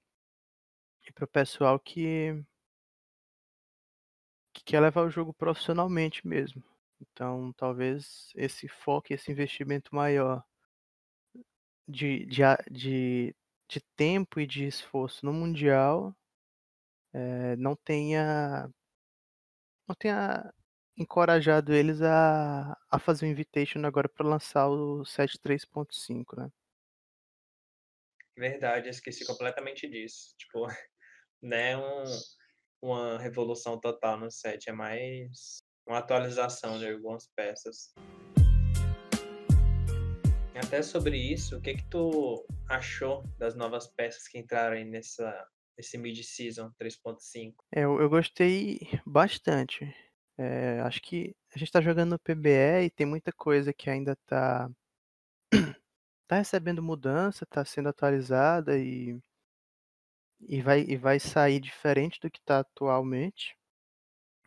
e 1.06 1.12
para 1.12 1.25
o 1.25 1.27
pessoal 1.27 1.79
que 1.79 2.44
que 4.53 4.63
quer 4.63 4.79
levar 4.82 5.03
o 5.03 5.10
jogo 5.10 5.34
profissionalmente 5.34 6.27
mesmo. 6.27 6.63
Então, 7.01 7.53
talvez 7.53 8.32
esse 8.36 8.67
foco, 8.67 9.13
esse 9.13 9.32
investimento 9.32 9.94
maior 9.96 10.44
de 11.88 12.25
de 12.25 12.41
de 12.72 13.36
de 13.70 13.82
tempo 13.98 14.39
e 14.39 14.48
de 14.48 14.65
esforço 14.65 15.25
no 15.25 15.34
mundial, 15.34 16.15
eh, 17.13 17.56
não 17.58 17.75
tenha 17.75 18.70
não 19.88 19.96
tenha 19.96 20.53
encorajado 20.98 21.74
eles 21.74 22.01
a 22.01 22.75
a 22.89 23.00
fazer 23.00 23.25
o 23.25 23.29
Invitational 23.29 23.88
agora 23.89 24.10
para 24.10 24.25
lançar 24.27 24.67
o 24.70 25.06
set 25.06 25.38
3.5, 25.39 26.36
né. 26.38 26.50
Verdade, 28.38 28.89
esqueci 28.89 29.25
completamente 29.25 29.89
disso. 29.89 30.36
Tipo, 30.38 30.67
é 31.51 31.75
um 31.75 32.03
uma 32.79 33.17
revolução 33.17 33.79
total 33.79 34.20
no 34.20 34.29
set, 34.29 34.70
é 34.70 34.72
mais 34.72 35.58
uma 35.88 35.98
atualização 35.98 36.77
de 36.77 36.88
algumas 36.88 37.27
peças. 37.36 37.91
Até 40.56 40.84
sobre 40.84 41.17
isso, 41.17 41.58
o 41.58 41.62
que 41.62 41.75
que 41.75 41.89
tu 41.89 42.46
achou 42.70 43.24
das 43.39 43.56
novas 43.56 43.88
peças 43.88 44.27
que 44.27 44.38
entraram 44.38 44.75
aí 44.75 44.86
nessa 44.86 45.48
nesse 45.75 45.98
mid-season 45.98 46.72
3.5? 46.79 47.53
É, 47.74 47.86
eu 47.86 48.00
eu 48.00 48.10
gostei 48.10 48.79
bastante. 49.06 49.91
Eh, 50.38 50.79
acho 50.82 51.01
que 51.01 51.36
a 51.56 51.58
gente 51.58 51.72
tá 51.72 51.82
jogando 51.82 52.12
no 52.12 52.20
PBE 52.20 52.86
e 52.86 52.89
tem 52.91 53.08
muita 53.08 53.32
coisa 53.32 53.74
que 53.74 53.89
ainda 53.89 54.15
tá 54.27 54.70
tá 56.27 56.38
recebendo 56.38 56.84
mudança, 56.84 57.46
tá 57.46 57.63
sendo 57.65 57.89
atualizada 57.89 58.77
e 58.77 59.19
e 60.41 60.62
vai 60.62 60.81
e 60.81 60.96
vai 60.98 61.19
sair 61.19 61.60
diferente 61.60 62.19
do 62.19 62.29
que 62.31 62.41
tá 62.41 62.60
atualmente. 62.60 63.55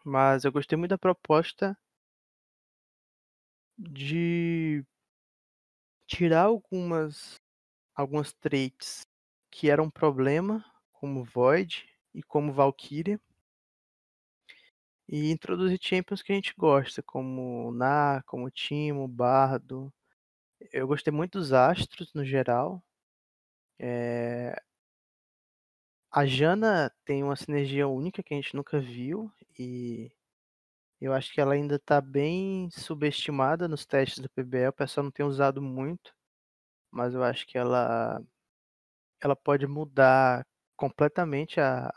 Mas 0.04 0.44
eu 0.44 0.52
gostei 0.52 0.76
muito 0.78 0.90
da 0.90 0.98
proposta 0.98 1.76
de 3.78 4.84
tirar 6.06 6.42
algumas 6.42 7.36
algumas 7.94 8.32
traits 8.34 9.02
que 9.50 9.70
eram 9.70 9.84
um 9.84 9.90
problema, 9.90 10.64
como 10.92 11.24
Void 11.24 11.86
e 12.14 12.22
como 12.22 12.52
Valkyria 12.52 13.20
e 15.08 15.30
introduzir 15.30 15.78
champions 15.80 16.22
que 16.22 16.32
a 16.32 16.34
gente 16.34 16.54
gosta, 16.56 17.02
como 17.02 17.70
Gná, 17.72 18.22
como 18.26 18.50
Teemo, 18.50 19.06
Bardo. 19.06 19.92
Eu 20.72 20.86
gostei 20.86 21.12
muito 21.12 21.38
dos 21.38 21.52
Astros 21.52 22.12
no 22.14 22.24
geral. 22.24 22.82
Eh 23.78 24.54
a 26.12 26.26
Janna 26.26 26.92
tem 27.04 27.22
uma 27.22 27.36
sinergia 27.36 27.86
única 27.86 28.20
que 28.22 28.34
a 28.34 28.36
gente 28.36 28.54
nunca 28.56 28.80
viu 28.80 29.30
e 29.56 30.10
eu 31.00 31.12
acho 31.14 31.32
que 31.32 31.40
ela 31.40 31.54
ainda 31.54 31.78
tá 31.78 32.00
bem 32.00 32.70
subestimada 32.72 33.68
nos 33.68 33.86
testes 33.86 34.20
do 34.20 34.30
PBE, 34.30 34.68
o 34.68 34.72
pessoal 34.72 35.04
não 35.04 35.12
tem 35.12 35.26
usado 35.26 35.62
muito, 35.62 36.12
mas 36.90 37.14
eu 37.14 37.24
acho 37.24 37.46
que 37.46 37.58
ela 37.58 38.22
ela 39.22 39.36
pode 39.36 39.66
mudar 39.66 40.46
completamente 40.76 41.60
a 41.60 41.92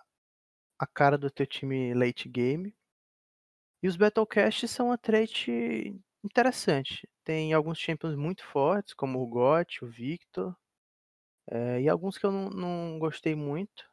a 0.80 0.88
cara 0.88 1.18
do 1.18 1.32
teu 1.32 1.48
time 1.48 1.94
late 1.94 2.30
game. 2.30 2.74
E 3.84 3.88
os 3.90 3.98
Battlecasts 3.98 4.72
são 4.72 4.88
uma 4.88 4.98
trait 4.98 5.94
interessante. 6.24 7.06
Tem 7.26 7.54
alguns 7.54 7.80
champions 7.80 8.16
muito 8.16 8.44
fortes, 8.46 8.94
como 8.94 9.20
o 9.22 9.28
Got, 9.28 9.84
o 9.84 9.88
Victor, 9.88 10.56
eh, 11.52 11.82
e 11.84 11.90
alguns 11.90 12.18
que 12.18 12.26
eu 12.26 12.32
não 12.32 12.50
não 12.50 13.00
gostei 13.00 13.36
muito, 13.36 13.86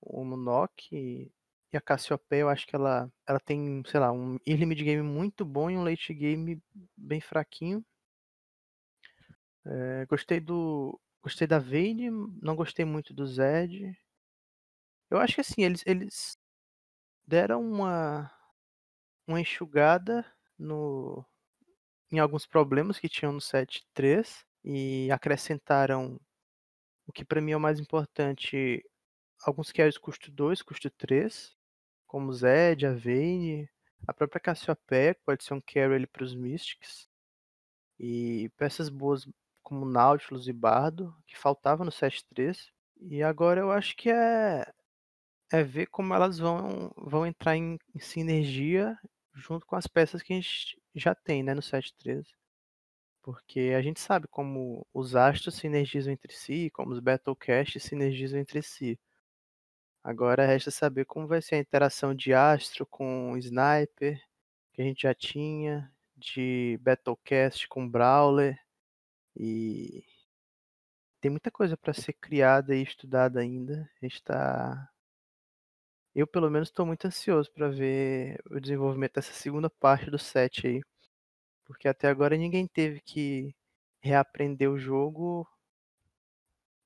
o 0.00 0.24
Munok 0.24 0.94
e 0.96 1.76
a 1.76 1.80
Cassiopeia, 1.82 2.42
eu 2.42 2.48
acho 2.50 2.66
que 2.66 2.76
ela 2.76 3.10
ela 3.28 3.40
tem, 3.40 3.82
sei 3.86 4.00
lá, 4.00 4.12
um 4.12 4.38
early 4.46 4.66
mid 4.66 4.82
game 4.84 5.02
muito 5.02 5.44
bom 5.44 5.70
e 5.70 5.76
um 5.78 5.84
late 5.84 6.14
game 6.14 6.62
bem 6.96 7.20
fraquinho. 7.20 7.84
Eh, 9.66 10.06
gostei 10.08 10.40
do 10.40 11.00
gostei 11.22 11.46
da 11.46 11.58
Vayne, 11.58 12.10
não 12.42 12.56
gostei 12.56 12.84
muito 12.84 13.14
do 13.14 13.24
Zed. 13.26 13.96
Eu 15.10 15.18
acho 15.18 15.34
que 15.34 15.40
assim, 15.40 15.62
eles 15.62 15.82
eles 15.86 16.36
deram 17.26 17.62
uma 17.62 18.30
uma 19.26 19.40
enxugada 19.40 20.26
no 20.58 21.24
em 22.12 22.18
alguns 22.18 22.46
problemas 22.46 22.98
que 22.98 23.08
tinham 23.08 23.32
no 23.32 23.40
set 23.40 23.84
3 23.94 24.44
e 24.64 25.10
acrescentaram 25.10 26.20
o 27.06 27.12
que 27.12 27.24
pra 27.24 27.40
mim 27.40 27.52
é 27.52 27.56
o 27.56 27.60
mais 27.60 27.80
importante, 27.80 28.84
alguns 29.44 29.72
carries 29.72 29.98
custo 29.98 30.30
2, 30.30 30.62
custo 30.62 30.90
3, 30.90 31.56
como 32.06 32.32
Zed, 32.32 32.86
Vayne, 32.88 33.68
a 34.06 34.14
própria 34.14 34.40
Cassiopeia, 34.40 35.16
pode 35.24 35.44
ser 35.44 35.54
um 35.54 35.60
carry 35.60 36.06
para 36.06 36.24
os 36.24 36.34
Mystics. 36.34 37.08
E 37.98 38.50
peças 38.56 38.88
boas 38.88 39.26
como 39.62 39.86
Nautilus 39.86 40.48
e 40.48 40.52
Bardo, 40.52 41.14
que 41.26 41.38
faltava 41.38 41.84
no 41.84 41.92
set 41.92 42.24
3. 42.26 42.72
E 43.00 43.22
agora 43.22 43.60
eu 43.60 43.72
acho 43.72 43.96
que 43.96 44.10
é 44.10 44.64
é 45.52 45.62
ver 45.64 45.86
como 45.88 46.14
elas 46.14 46.38
vão 46.38 46.92
vão 46.96 47.26
entrar 47.26 47.56
em 47.56 47.78
em 47.94 48.00
sinergia 48.00 48.98
junto 49.34 49.66
com 49.66 49.76
as 49.76 49.86
peças 49.86 50.22
que 50.22 50.32
a 50.32 50.36
gente 50.36 50.81
já 50.94 51.14
tem, 51.14 51.42
né, 51.42 51.54
no 51.54 51.62
set 51.62 51.94
3. 51.98 52.26
Porque 53.22 53.72
a 53.76 53.82
gente 53.82 54.00
sabe 54.00 54.26
como 54.28 54.86
os 54.92 55.14
Astros 55.16 55.54
sinergizam 55.56 56.12
entre 56.12 56.32
si, 56.32 56.70
como 56.70 56.92
os 56.92 57.00
Battlecasts 57.00 57.82
sinergizam 57.82 58.40
entre 58.40 58.62
si. 58.62 58.98
Agora 60.04 60.46
resta 60.46 60.70
saber 60.70 61.04
como 61.04 61.28
vai 61.28 61.40
ser 61.40 61.56
a 61.56 61.58
interação 61.58 62.14
de 62.14 62.34
Astro 62.34 62.84
com 62.86 63.36
Sniper, 63.38 64.20
que 64.72 64.82
a 64.82 64.84
gente 64.84 65.02
já 65.02 65.14
tinha, 65.14 65.92
de 66.16 66.78
Battlecast 66.82 67.68
com 67.68 67.88
Brawler, 67.88 68.58
e 69.36 70.04
tem 71.20 71.30
muita 71.30 71.50
coisa 71.52 71.76
pra 71.76 71.94
ser 71.94 72.14
criada 72.14 72.74
e 72.74 72.82
estudada 72.82 73.40
ainda. 73.40 73.88
A 74.00 74.04
gente 74.04 74.22
tá 74.22 74.91
eu 76.14 76.26
pelo 76.26 76.50
menos 76.50 76.70
tô 76.70 76.84
muito 76.86 77.06
ansioso 77.06 77.50
pra 77.52 77.68
ver 77.68 78.40
o 78.50 78.60
desenvolvimento 78.60 79.14
dessa 79.14 79.32
segunda 79.34 79.70
parte 79.70 80.10
do 80.10 80.18
set 80.18 80.66
aí. 80.66 80.80
Porque 81.66 81.88
até 81.88 82.08
agora 82.08 82.36
ninguém 82.36 82.66
teve 82.68 83.00
que 83.02 83.54
reaprender 84.02 84.70
o 84.70 84.78
jogo 84.78 85.48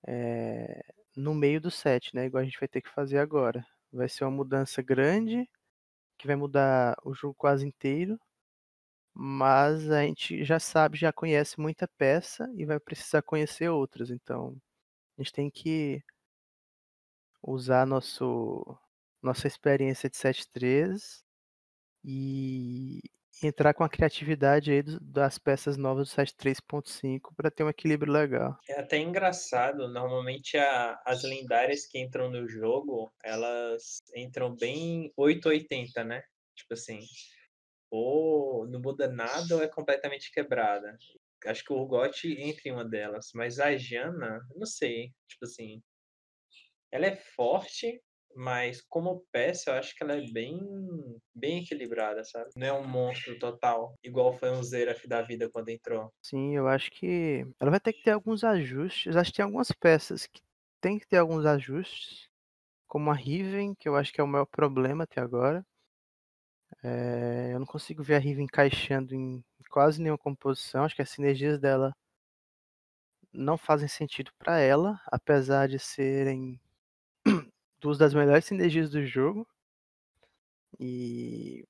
eh, 0.06 0.83
no 1.16 1.35
meio 1.35 1.61
do 1.61 1.71
set, 1.71 2.14
né, 2.14 2.26
igual 2.26 2.42
a 2.42 2.45
gente 2.45 2.59
vai 2.61 2.68
ter 2.68 2.83
que 2.83 2.90
fazer 2.90 3.18
agora. 3.18 3.66
Vai 3.92 4.09
ser 4.09 4.25
uma 4.25 4.30
mudança 4.30 4.83
grande, 4.83 5.49
que 6.18 6.26
vai 6.26 6.37
mudar 6.37 6.97
o 7.04 7.14
jogo 7.14 7.35
quase 7.37 7.66
inteiro, 7.66 8.18
mas 9.14 9.90
a 9.90 10.02
gente 10.04 10.45
já 10.45 10.59
sabe, 10.61 10.99
já 10.99 11.12
conhece 11.12 11.61
muita 11.61 11.88
peça 11.99 12.50
e 12.56 12.64
vai 12.66 12.80
precisar 12.80 13.23
conhecer 13.23 13.68
outras, 13.71 14.11
então 14.11 14.56
a 15.18 15.23
gente 15.23 15.33
tem 15.35 15.50
que 15.50 16.02
usar 17.42 17.87
nosso 17.87 18.76
nossa 19.23 19.46
experiência 19.46 20.08
de 20.11 20.16
set 20.16 20.49
3 20.52 21.25
e 22.04 23.00
entrar 23.42 23.75
com 23.75 23.85
a 23.85 23.88
criatividade 23.88 24.73
aí 24.73 24.82
das 25.00 25.38
peças 25.38 25.76
novas 25.76 26.08
do 26.08 26.12
set 26.14 26.35
3.5 26.37 27.35
pra 27.37 27.50
ter 27.50 27.64
um 27.64 27.68
equilíbrio 27.68 28.12
legal. 28.12 28.58
É 28.68 28.80
até 28.80 28.99
engraçado, 28.99 29.88
normalmente 29.88 30.56
a 30.56 31.00
as 31.04 31.23
lendárias 31.23 31.87
que 31.87 31.99
entram 31.99 32.30
no 32.30 32.49
jogo, 32.49 33.12
elas 33.25 34.02
entram 34.14 34.54
bem 34.56 35.12
880, 35.16 36.04
né, 36.04 36.23
tipo 36.54 36.75
assim, 36.75 37.00
ou 37.90 38.66
não 38.68 38.80
muda 38.80 39.08
nada 39.08 39.56
ou 39.56 39.62
é 39.62 39.68
completamente 39.68 40.32
quebrada. 40.32 40.96
Acho 41.46 41.64
que 41.64 41.73
o 41.73 41.76
Urgot 41.78 42.26
entra 42.40 42.62
em 42.68 42.73
uma 42.73 42.85
delas, 42.85 43.30
mas 43.35 43.61
a 43.61 43.76
Janna, 43.76 44.40
não 44.56 44.66
sei, 44.66 45.12
tipo 45.28 45.44
assim 45.44 45.82
ela 46.90 47.06
é 47.06 47.16
forte, 47.16 48.02
mas 48.37 48.83
como 48.88 49.25
peça 49.33 49.71
eu 49.71 49.75
acho 49.75 49.95
que 49.97 50.02
ela 50.05 50.14
é 50.14 50.23
bem 50.33 50.59
bem 51.35 51.62
equilibrada, 51.62 52.25
sabe. 52.25 52.50
Não 52.57 52.66
é 52.66 52.73
um 52.73 52.87
monstro 52.87 53.38
total, 53.38 53.95
igual 54.02 54.33
foi 54.33 54.50
um 54.50 54.62
Xerath 54.62 55.07
da 55.07 55.23
vida 55.23 55.50
quando 55.50 55.69
entrou. 55.71 56.12
Sim, 56.23 56.55
eu 56.57 56.66
acho 56.69 56.90
que 56.90 57.47
ela 57.61 57.71
vai 57.71 57.81
ter 57.81 57.93
que 57.93 58.02
ter 58.02 58.11
alguns 58.11 58.43
ajustes, 58.45 59.16
acho 59.16 59.31
que 59.31 59.37
tem 59.37 59.45
algumas 59.45 59.71
peças 59.73 60.26
que 60.26 60.43
tem 60.81 60.99
que 60.99 61.07
ter 61.07 61.19
alguns 61.19 61.47
ajustes, 61.47 62.28
como 62.88 63.11
a 63.11 63.14
Riven, 63.14 63.75
que 63.75 63.88
eu 63.88 63.97
acho 63.97 64.12
que 64.12 64.21
é 64.21 64.25
o 64.25 64.28
maior 64.28 64.47
problema 64.47 65.05
até 65.05 65.21
agora. 65.21 65.66
Eh, 66.83 67.50
eu 67.52 67.59
não 67.59 67.66
consigo 67.66 68.02
ver 68.02 68.14
a 68.16 68.19
Riven 68.19 68.45
encaixando 68.45 69.14
em 69.14 69.45
quase 69.71 70.00
nenhuma 70.00 70.19
composição, 70.19 70.85
acho 70.85 70.95
que 70.97 71.02
as 71.02 71.11
sinergias 71.11 71.59
dela 71.61 71.95
não 73.33 73.57
fazem 73.57 73.87
sentido 73.88 74.33
pra 74.38 74.59
ela, 74.59 75.00
apesar 75.07 75.69
de 75.69 75.78
serem 75.78 76.61
2 77.80 77.99
das 77.99 78.14
melhores 78.14 78.45
sinergias 78.45 78.90
do 78.90 79.04
jogo. 79.06 79.47
E 80.78 81.66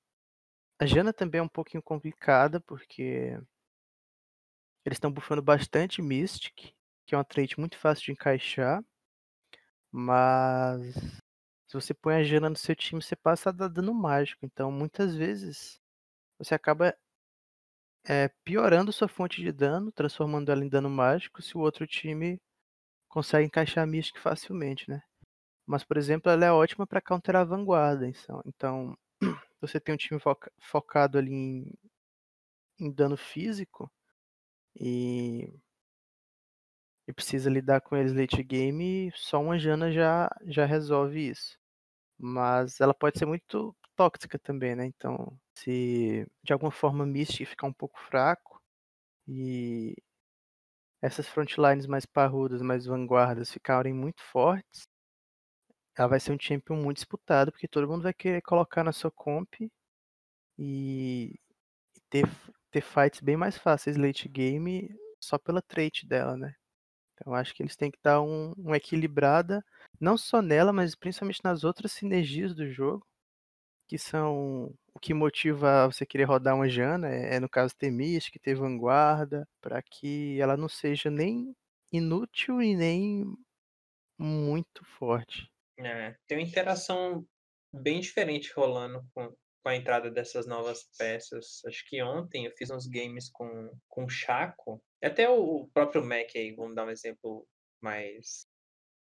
a 0.79 0.85
Jana 0.85 1.13
também 1.13 1.39
é 1.39 1.43
um 1.43 1.49
pouquinho 1.49 1.83
complicada, 1.83 2.59
porque 2.61 3.37
eles 4.85 4.95
estão 4.97 5.11
bufando 5.11 5.41
bastante 5.41 6.01
Mystic, 6.01 6.73
que 7.05 7.13
é 7.13 7.17
uma 7.17 7.23
trait 7.25 7.59
muito 7.59 7.77
fácil 7.77 8.05
de 8.05 8.11
encaixar. 8.13 8.83
Mas 9.91 10.95
se 11.67 11.73
você 11.73 11.93
põe 11.93 12.15
a 12.15 12.23
Jana 12.23 12.49
no 12.49 12.55
seu 12.55 12.75
time, 12.75 13.01
você 13.01 13.15
passa 13.15 13.49
a 13.49 13.53
dar 13.53 13.67
dano 13.67 13.93
mágico. 13.93 14.45
Então, 14.45 14.71
muitas 14.71 15.15
vezes, 15.15 15.79
você 16.39 16.55
acaba 16.55 16.95
é, 18.05 18.29
piorando 18.43 18.91
sua 18.93 19.07
fonte 19.07 19.41
de 19.41 19.51
dano, 19.51 19.91
transformando 19.91 20.51
ela 20.51 20.63
em 20.63 20.69
dano 20.69 20.89
mágico, 20.89 21.41
se 21.41 21.57
o 21.57 21.61
outro 21.61 21.85
time 21.85 22.39
consegue 23.09 23.47
encaixar 23.47 23.83
a 23.83 23.87
Mystic 23.87 24.19
facilmente, 24.19 24.89
né? 24.89 25.01
Mas, 25.67 25.83
por 25.83 25.97
exemplo, 25.97 26.31
ela 26.31 26.45
é 26.45 26.51
ótima 26.51 26.87
para 26.87 27.01
counterar 27.01 27.41
a 27.43 27.45
vanguarda. 27.45 28.07
Então, 28.07 28.41
então 28.45 28.97
você 29.61 29.79
tem 29.79 29.93
um 29.93 29.97
time 29.97 30.19
foca 30.19 30.51
focado 30.59 31.17
ali 31.17 31.33
em, 31.33 31.73
em 32.79 32.91
dano 32.91 33.17
físico 33.17 33.91
e, 34.75 35.51
e, 37.07 37.13
precisa 37.13 37.49
lidar 37.49 37.81
com 37.81 37.95
eles 37.95 38.13
late 38.13 38.41
game, 38.43 39.11
só 39.15 39.41
uma 39.41 39.57
Jana 39.59 39.91
já, 39.91 40.29
já 40.45 40.65
resolve 40.65 41.29
isso. 41.29 41.57
Mas 42.17 42.81
ela 42.81 42.93
pode 42.93 43.19
ser 43.19 43.25
muito 43.27 43.75
tóxica 43.95 44.39
também, 44.39 44.75
né? 44.75 44.85
Então, 44.87 45.37
se 45.55 46.27
de 46.43 46.53
alguma 46.53 46.71
forma 46.71 47.05
Misty 47.05 47.45
ficar 47.45 47.67
um 47.67 47.73
pouco 47.73 47.99
fraco 47.99 48.61
e 49.27 49.95
essas 51.01 51.27
frontlines 51.27 51.87
mais 51.87 52.05
parrudas, 52.05 52.61
mais 52.61 52.85
vanguardas 52.85 53.51
ficarem 53.51 53.93
muito 53.93 54.21
fortes, 54.23 54.87
ela 55.97 56.07
vai 56.07 56.19
ser 56.19 56.31
um 56.31 56.39
champion 56.39 56.75
muito 56.77 56.97
disputado, 56.97 57.51
porque 57.51 57.67
todo 57.67 57.87
mundo 57.87 58.03
vai 58.03 58.13
querer 58.13 58.41
colocar 58.41 58.83
na 58.83 58.91
sua 58.91 59.11
comp 59.11 59.55
e, 60.57 61.39
ter, 62.09 62.25
ter 62.71 62.81
fights 62.81 63.21
bem 63.21 63.37
mais 63.37 63.57
fáceis 63.57 63.97
late 63.97 64.27
game 64.29 64.89
só 65.19 65.37
pela 65.37 65.61
trait 65.61 66.05
dela, 66.05 66.37
né? 66.37 66.53
Então 67.13 67.33
acho 67.33 67.53
que 67.55 67.63
eles 67.63 67.75
têm 67.75 67.91
que 67.91 67.99
dar 68.03 68.21
um, 68.21 68.53
uma 68.57 68.77
equilibrada, 68.77 69.65
não 69.99 70.17
só 70.17 70.41
nela, 70.41 70.71
mas 70.73 70.95
principalmente 70.95 71.41
nas 71.43 71.63
outras 71.63 71.91
sinergias 71.93 72.53
do 72.55 72.69
jogo, 72.71 73.05
que 73.87 73.97
são 73.97 74.73
o 74.93 74.99
que 74.99 75.13
motiva 75.13 75.87
você 75.87 76.05
querer 76.05 76.25
rodar 76.25 76.55
uma 76.55 76.69
Jana, 76.69 77.09
é, 77.09 77.35
é 77.35 77.39
no 77.39 77.49
caso 77.49 77.75
ter 77.77 77.91
Mystic, 77.91 78.41
ter 78.41 78.55
Vanguarda, 78.55 79.47
para 79.61 79.81
que 79.81 80.39
ela 80.41 80.57
não 80.57 80.69
seja 80.69 81.09
nem 81.09 81.55
inútil 81.91 82.61
e 82.61 82.75
nem 82.75 83.25
muito 84.19 84.83
forte. 84.97 85.49
É, 85.79 86.15
tem 86.27 86.37
uma 86.37 86.47
interação 86.47 87.25
bem 87.71 87.99
diferente 87.99 88.51
rolando 88.53 89.05
com, 89.13 89.29
com 89.29 89.69
a 89.69 89.75
entrada 89.75 90.09
dessas 90.09 90.47
novas 90.47 90.89
peças. 90.97 91.61
Acho 91.65 91.85
que 91.87 92.01
ontem 92.01 92.45
eu 92.45 92.51
fiz 92.57 92.69
uns 92.69 92.87
games 92.87 93.29
com, 93.29 93.71
com 93.87 94.09
Chaco, 94.09 94.81
até 95.03 95.29
o 95.29 95.67
próprio 95.73 96.03
Mac 96.03 96.29
aí, 96.35 96.55
vamos 96.55 96.75
dar 96.75 96.85
um 96.85 96.89
exemplo 96.89 97.47
mais 97.81 98.47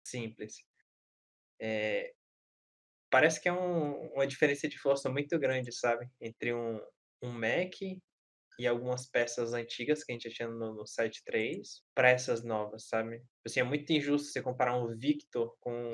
simples. 0.07 0.57
É, 1.61 2.15
parece 3.11 3.41
que 3.41 3.49
é 3.49 3.53
um, 3.53 4.13
uma 4.15 4.27
diferença 4.27 4.69
de 4.69 4.79
força 4.79 5.11
muito 5.11 5.39
grande, 5.39 5.73
sabe? 5.73 6.09
Entre 6.21 6.55
um, 6.55 6.81
um 7.23 7.31
Mac 7.31 7.75
e 8.59 8.67
algumas 8.67 9.07
peças 9.09 9.53
antigas 9.53 10.05
que 10.05 10.13
a 10.13 10.15
gente 10.15 10.31
tinha 10.31 10.49
no, 10.49 10.75
no 10.75 10.87
site 10.87 11.23
3 11.25 11.83
para 11.95 12.11
essas 12.11 12.45
novas, 12.45 12.87
sabe? 12.89 13.23
Assim, 13.45 13.61
é 13.61 13.65
muito 13.65 13.93
injusto 13.93 14.29
você 14.29 14.41
comparar 14.41 14.77
um 14.77 14.97
Victor 14.97 15.55
com 15.61 15.91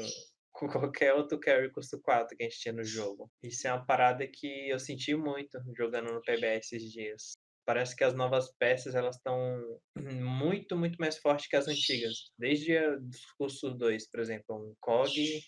com 0.61 0.69
qualquer 0.69 1.15
outro 1.15 1.41
carry 1.41 1.71
custo 1.71 1.99
4 2.03 2.37
que 2.37 2.45
a 2.45 2.49
gente 2.49 2.61
tinha 2.61 2.75
no 2.75 2.85
jogo. 2.85 3.31
Isso 3.43 3.67
é 3.67 3.73
uma 3.73 3.87
parada 3.87 4.27
que 4.27 4.69
eu 4.69 4.79
senti 4.79 5.15
muito 5.15 5.59
jogando 5.75 6.13
no 6.13 6.21
PBS 6.21 6.75
esses 6.75 6.93
dias. 6.93 7.33
Parece 7.65 7.97
que 7.97 8.05
as 8.05 8.15
novas 8.15 8.53
peças 8.59 8.95
elas 8.95 9.17
estão 9.17 9.81
muito, 9.97 10.77
muito 10.77 10.99
mais 10.99 11.17
fortes 11.17 11.47
que 11.47 11.57
as 11.57 11.67
antigas. 11.67 12.31
Desde 12.39 12.77
o 12.77 13.01
curso 13.39 13.71
2, 13.71 14.11
por 14.11 14.21
exemplo, 14.21 14.55
um 14.55 14.75
COG, 14.81 15.41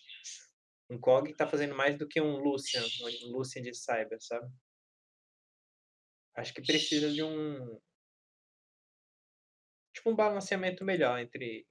um 0.90 0.98
COG 0.98 1.36
tá 1.36 1.46
fazendo 1.46 1.74
mais 1.74 1.98
do 1.98 2.08
que 2.08 2.20
um 2.20 2.38
Lucian, 2.38 2.82
um 3.26 3.32
Lucian 3.32 3.60
de 3.60 3.74
Cyber, 3.74 4.18
sabe? 4.18 4.50
Acho 6.34 6.54
que 6.54 6.62
precisa 6.62 7.12
de 7.12 7.22
um 7.22 7.78
tipo 9.94 10.10
um 10.10 10.16
balanceamento 10.16 10.86
melhor 10.86 11.20
entre 11.20 11.66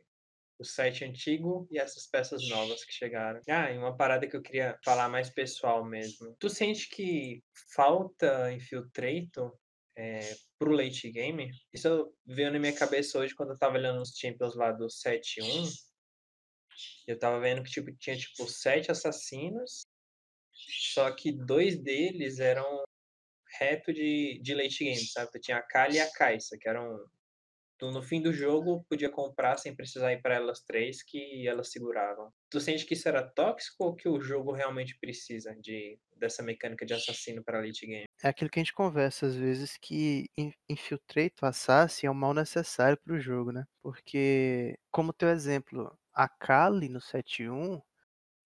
o 0.62 0.65
site 0.65 1.04
antigo 1.04 1.67
e 1.71 1.80
essas 1.80 2.06
peças 2.06 2.47
novas 2.47 2.86
que 2.86 2.93
chegaram. 2.93 3.41
Ah, 3.50 3.71
e 3.71 3.78
uma 3.78 3.97
parada 3.97 4.28
que 4.28 4.36
eu 4.36 4.41
queria 4.41 4.78
falar 4.86 5.10
mais 5.10 5.30
pessoal 5.30 5.84
mesmo. 5.84 6.36
Tu 6.39 6.50
sente 6.50 6.88
que 6.88 7.43
falta 7.74 8.54
Infiltrator 8.54 9.58
é, 9.97 10.36
pro 10.60 10.71
late 10.71 11.12
game? 11.12 11.52
Isso 11.74 12.13
veio 12.26 12.52
na 12.52 12.60
minha 12.60 12.74
cabeça 12.74 13.17
hoje 13.17 13.34
quando 13.36 13.54
eu 13.54 13.58
tava 13.58 13.78
olhando 13.78 14.02
os 14.02 14.15
Champions 14.15 14.56
lá 14.56 14.71
do 14.71 14.86
7-1. 14.86 15.67
Eu 17.08 17.17
tava 17.17 17.39
vendo 17.39 17.63
que 17.63 17.71
tipo, 17.71 17.91
tinha 17.97 18.15
tipo 18.15 18.47
sete 18.47 18.91
assassinos, 18.91 19.82
só 20.93 21.12
que 21.12 21.32
dois 21.32 21.82
deles 21.82 22.39
eram 22.39 22.84
reto 23.60 23.91
de, 23.91 24.39
de 24.41 24.54
late 24.54 24.84
game, 24.84 25.06
sabe? 25.08 25.32
Tu 25.32 25.39
tinha 25.39 25.58
a 25.58 25.63
Kali 25.63 25.97
e 25.97 26.00
a 26.00 26.12
Kaisa, 26.12 26.58
que 26.60 26.69
eram 26.69 26.97
no 27.89 28.03
fim 28.03 28.21
do 28.21 28.33
jogo 28.33 28.85
podia 28.89 29.09
comprar 29.09 29.57
sem 29.57 29.75
precisar 29.75 30.13
ir 30.13 30.21
para 30.21 30.35
elas 30.35 30.61
três 30.61 31.01
que 31.01 31.47
elas 31.47 31.71
seguravam. 31.71 32.31
Tu 32.49 32.59
sente 32.59 32.85
que 32.85 32.93
isso 32.93 33.07
era 33.07 33.23
tóxico 33.23 33.85
ou 33.85 33.95
que 33.95 34.07
o 34.09 34.19
jogo 34.19 34.51
realmente 34.51 34.97
precisa 34.99 35.55
de 35.59 35.97
dessa 36.15 36.43
mecânica 36.43 36.85
de 36.85 36.93
assassino 36.93 37.43
para 37.43 37.59
late 37.59 37.87
game? 37.87 38.05
É 38.23 38.27
aquilo 38.27 38.49
que 38.49 38.59
a 38.59 38.63
gente 38.63 38.73
conversa 38.73 39.25
às 39.25 39.35
vezes 39.35 39.77
que 39.77 40.29
Infiltrate 40.69 41.33
Assassin 41.41 42.05
é 42.05 42.11
um 42.11 42.13
mal 42.13 42.33
necessário 42.33 42.97
para 42.97 43.13
o 43.15 43.19
jogo, 43.19 43.51
né? 43.51 43.65
Porque, 43.81 44.77
como 44.91 45.11
teu 45.11 45.29
exemplo, 45.29 45.97
a 46.13 46.29
Kali 46.29 46.87
no 46.87 47.01
7.1, 47.01 47.81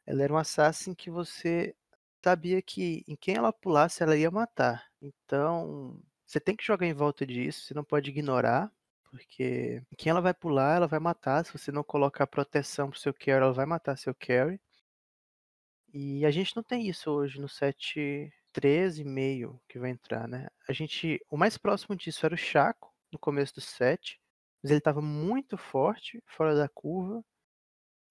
ela 0.06 0.24
era 0.24 0.34
um 0.34 0.38
assassin 0.38 0.94
que 0.96 1.10
você 1.10 1.76
sabia 2.24 2.62
que 2.62 3.04
em 3.08 3.16
quem 3.16 3.36
ela 3.36 3.52
pulasse 3.54 4.02
ela 4.04 4.18
ia 4.18 4.32
matar. 4.32 4.88
Então, 5.02 6.02
você 6.26 6.40
tem 6.40 6.56
que 6.56 6.64
jogar 6.66 6.86
em 6.88 6.94
volta 6.94 7.26
disso, 7.26 7.66
você 7.66 7.74
não 7.74 7.84
pode 7.84 8.10
ignorar 8.10 8.72
porque 9.10 9.82
quem 9.98 10.10
ela 10.10 10.22
vai 10.22 10.34
pular, 10.34 10.76
ela 10.78 10.88
vai 10.88 11.00
matar. 11.00 11.46
Se 11.46 11.54
você 11.54 11.72
não 11.72 11.84
colocar 11.84 12.28
proteção 12.28 12.90
pro 12.90 13.00
seu 13.00 13.14
carry, 13.14 13.44
ela 13.44 13.54
vai 13.54 13.66
matar 13.66 13.98
seu 13.98 14.14
carry. 14.16 14.60
E 15.94 16.26
a 16.26 16.32
gente 16.32 16.56
não 16.56 16.64
tem 16.64 16.88
isso 16.88 17.10
hoje 17.10 17.40
no 17.40 17.48
set 17.48 18.32
13,5 18.54 19.60
que 19.68 19.80
vai 19.80 19.90
entrar, 19.92 20.28
né? 20.28 20.48
A 20.68 20.74
gente, 20.74 21.20
o 21.30 21.38
mais 21.38 21.58
próximo 21.58 21.96
disso 21.96 22.26
era 22.26 22.36
o 22.36 22.38
Chaco 22.38 22.94
no 23.12 23.20
começo 23.20 23.56
do 23.56 23.62
set, 23.62 24.20
mas 24.62 24.72
ele 24.72 24.80
estava 24.80 25.02
muito 25.02 25.58
forte, 25.58 26.22
fora 26.28 26.56
da 26.56 26.68
curva, 26.70 27.24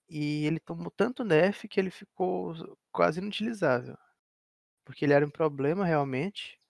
e 0.09 0.46
ele 0.46 0.61
tomou 0.61 0.90
tanto 0.90 1.24
nerf 1.24 1.68
que 1.68 1.80
ele 1.80 1.90
ficou 1.90 2.54
quase 2.92 3.20
inutilizável. 3.20 3.96
Porque 4.85 5.04
ele 5.04 5.14
era 5.14 5.26
um 5.26 5.30
problema 5.30 5.85
realmente, 5.85 6.61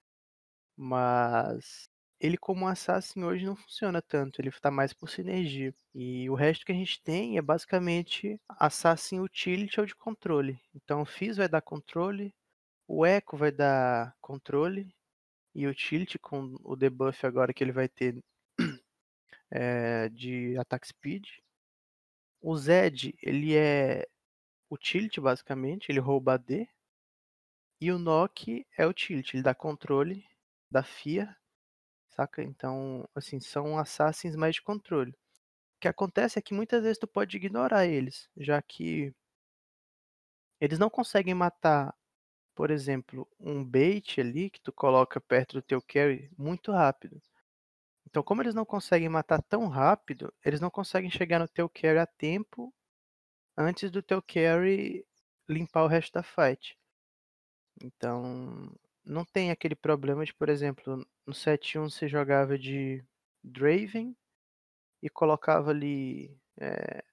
mas 0.76 1.88
ele 2.24 2.38
como 2.38 2.66
assassin 2.66 3.22
hoje 3.22 3.44
não 3.44 3.54
funciona 3.54 4.00
tanto, 4.00 4.40
ele 4.40 4.48
está 4.48 4.70
mais 4.70 4.94
por 4.94 5.10
sinergia. 5.10 5.74
E 5.94 6.28
o 6.30 6.34
resto 6.34 6.64
que 6.64 6.72
a 6.72 6.74
gente 6.74 7.02
tem 7.02 7.36
é 7.36 7.42
basicamente 7.42 8.40
assassin 8.48 9.20
utility 9.20 9.78
ou 9.78 9.84
de 9.84 9.94
controle. 9.94 10.58
Então 10.74 11.02
o 11.02 11.04
Fizz 11.04 11.36
vai 11.36 11.48
dar 11.50 11.60
controle, 11.60 12.34
o 12.88 13.04
Echo 13.04 13.36
vai 13.36 13.52
dar 13.52 14.16
controle 14.22 14.90
e 15.54 15.66
utility 15.66 16.18
com 16.18 16.56
o 16.64 16.74
debuff 16.74 17.26
agora 17.26 17.52
que 17.52 17.62
ele 17.62 17.72
vai 17.72 17.88
ter 17.88 18.24
é, 19.50 20.08
de 20.08 20.56
attack 20.56 20.88
speed. 20.88 21.26
O 22.40 22.56
Zed, 22.56 23.14
ele 23.22 23.54
é 23.54 24.08
utility 24.70 25.20
basicamente, 25.20 25.90
ele 25.90 26.00
rouba 26.00 26.34
AD. 26.34 26.66
E 27.82 27.92
o 27.92 27.98
Nock 27.98 28.66
é 28.78 28.86
utility, 28.86 29.36
ele 29.36 29.42
dá 29.42 29.54
controle 29.54 30.24
da 30.70 30.82
FIA 30.82 31.36
saca? 32.14 32.42
Então, 32.42 33.08
assim, 33.14 33.40
são 33.40 33.78
assassins 33.78 34.36
mais 34.36 34.56
de 34.56 34.62
controle. 34.62 35.12
O 35.12 35.80
que 35.82 35.88
acontece 35.88 36.38
é 36.38 36.42
que 36.42 36.54
muitas 36.54 36.82
vezes 36.84 36.98
tu 36.98 37.06
pode 37.08 37.36
ignorar 37.36 37.86
eles, 37.86 38.28
já 38.36 38.60
que 38.62 39.14
eles 40.60 40.78
não 40.78 40.90
conseguem 40.90 41.34
matar, 41.34 41.94
por 42.54 42.70
exemplo, 42.70 43.28
um 43.40 43.64
bait 43.64 44.20
ali 44.20 44.50
que 44.50 44.60
tu 44.60 44.72
coloca 44.72 45.20
perto 45.20 45.54
do 45.54 45.62
teu 45.62 45.82
carry 45.82 46.30
muito 46.38 46.72
rápido. 46.72 47.20
Então, 48.06 48.22
como 48.22 48.42
eles 48.42 48.54
não 48.54 48.64
conseguem 48.66 49.08
matar 49.08 49.42
tão 49.42 49.68
rápido, 49.68 50.32
eles 50.44 50.60
não 50.60 50.70
conseguem 50.70 51.10
chegar 51.10 51.38
no 51.40 51.48
teu 51.48 51.68
carry 51.68 51.98
a 51.98 52.06
tempo 52.06 52.74
antes 53.56 53.90
do 53.90 54.02
teu 54.02 54.22
carry 54.22 55.06
limpar 55.48 55.84
o 55.84 55.88
resto 55.88 56.14
da 56.14 56.22
fight. 56.22 56.78
Então, 57.82 58.72
não 59.04 59.24
tem 59.24 59.50
aquele 59.50 59.74
problema 59.74 60.24
de, 60.24 60.34
por 60.34 60.48
exemplo, 60.48 61.06
no 61.26 61.32
7-1 61.34 61.90
você 61.90 62.08
jogava 62.08 62.58
de 62.58 63.04
Draven 63.42 64.16
e 65.02 65.10
colocava 65.10 65.70
ali 65.70 66.36
é, 66.58 67.04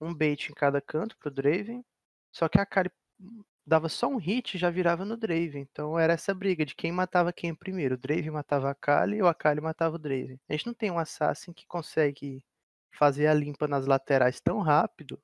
um 0.00 0.14
bait 0.14 0.50
em 0.50 0.54
cada 0.54 0.80
canto 0.80 1.16
pro 1.18 1.30
Draven, 1.30 1.84
só 2.32 2.48
que 2.48 2.58
a 2.58 2.66
Kali 2.66 2.90
dava 3.66 3.88
só 3.88 4.06
um 4.08 4.16
hit 4.16 4.56
e 4.56 4.60
já 4.60 4.70
virava 4.70 5.04
no 5.04 5.16
Draven. 5.16 5.62
Então 5.62 5.98
era 5.98 6.12
essa 6.14 6.34
briga 6.34 6.64
de 6.64 6.74
quem 6.74 6.92
matava 6.92 7.32
quem 7.32 7.54
primeiro. 7.54 7.94
O 7.96 7.98
Draven 7.98 8.30
matava 8.30 8.70
a 8.70 8.74
Kali 8.74 9.20
ou 9.20 9.28
a 9.28 9.34
Kali 9.34 9.60
matava 9.60 9.96
o 9.96 9.98
Draven. 9.98 10.40
A 10.48 10.52
gente 10.52 10.66
não 10.66 10.74
tem 10.74 10.90
um 10.90 10.98
assassin 10.98 11.52
que 11.52 11.66
consegue 11.66 12.44
fazer 12.92 13.26
a 13.26 13.34
limpa 13.34 13.68
nas 13.68 13.86
laterais 13.86 14.40
tão 14.40 14.60
rápido 14.60 15.20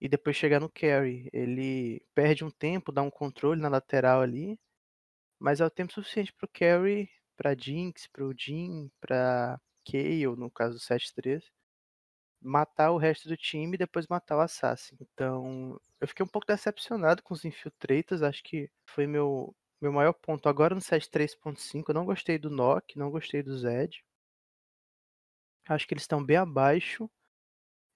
e 0.00 0.08
depois 0.08 0.36
chegar 0.36 0.60
no 0.60 0.70
carry. 0.70 1.28
Ele 1.32 2.02
perde 2.14 2.44
um 2.44 2.50
tempo, 2.50 2.92
dá 2.92 3.02
um 3.02 3.10
controle 3.10 3.60
na 3.60 3.68
lateral 3.68 4.20
ali, 4.22 4.58
mas 5.38 5.60
é 5.60 5.66
o 5.66 5.70
tempo 5.70 5.92
suficiente 5.92 6.32
pro 6.32 6.48
carry, 6.48 7.10
pra 7.36 7.54
Jinx, 7.54 8.06
pro 8.08 8.34
Jin, 8.36 8.90
pra 9.00 9.60
Kayle, 9.84 10.36
no 10.36 10.50
caso 10.50 10.74
do 10.74 10.80
7-3, 10.80 11.44
matar 12.40 12.92
o 12.92 12.98
resto 12.98 13.28
do 13.28 13.36
time 13.36 13.74
e 13.74 13.78
depois 13.78 14.06
matar 14.06 14.36
o 14.36 14.40
Assassin. 14.40 14.96
Então, 15.00 15.80
eu 16.00 16.08
fiquei 16.08 16.24
um 16.24 16.28
pouco 16.28 16.46
decepcionado 16.46 17.22
com 17.22 17.34
os 17.34 17.44
Infiltrators, 17.44 18.22
acho 18.22 18.42
que 18.42 18.70
foi 18.86 19.06
meu, 19.06 19.54
meu 19.80 19.92
maior 19.92 20.12
ponto. 20.12 20.48
Agora 20.48 20.74
no 20.74 20.80
7.3.5, 20.80 21.84
eu 21.88 21.94
não 21.94 22.04
gostei 22.06 22.38
do 22.38 22.50
Nock, 22.50 22.98
não 22.98 23.10
gostei 23.10 23.42
do 23.42 23.56
Zed. 23.58 24.04
Acho 25.68 25.86
que 25.86 25.94
eles 25.94 26.04
estão 26.04 26.24
bem 26.24 26.36
abaixo, 26.36 27.10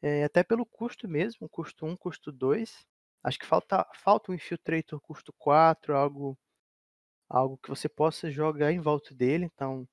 é, 0.02 0.24
até 0.24 0.42
pelo 0.42 0.66
custo 0.66 1.08
mesmo, 1.08 1.48
custo 1.48 1.86
1, 1.86 1.96
custo 1.96 2.32
2. 2.32 2.86
Acho 3.24 3.38
que 3.38 3.46
falta, 3.46 3.86
falta 3.94 4.32
um 4.32 4.34
Infiltrator 4.34 5.00
custo 5.00 5.32
4, 5.38 5.96
algo, 5.96 6.38
algo 7.32 7.58
que 7.58 7.68
você 7.70 7.88
possa 7.88 8.30
jogar 8.30 8.72
em 8.72 8.80
volta 8.80 9.14
dele. 9.14 9.46
Então, 9.46 9.88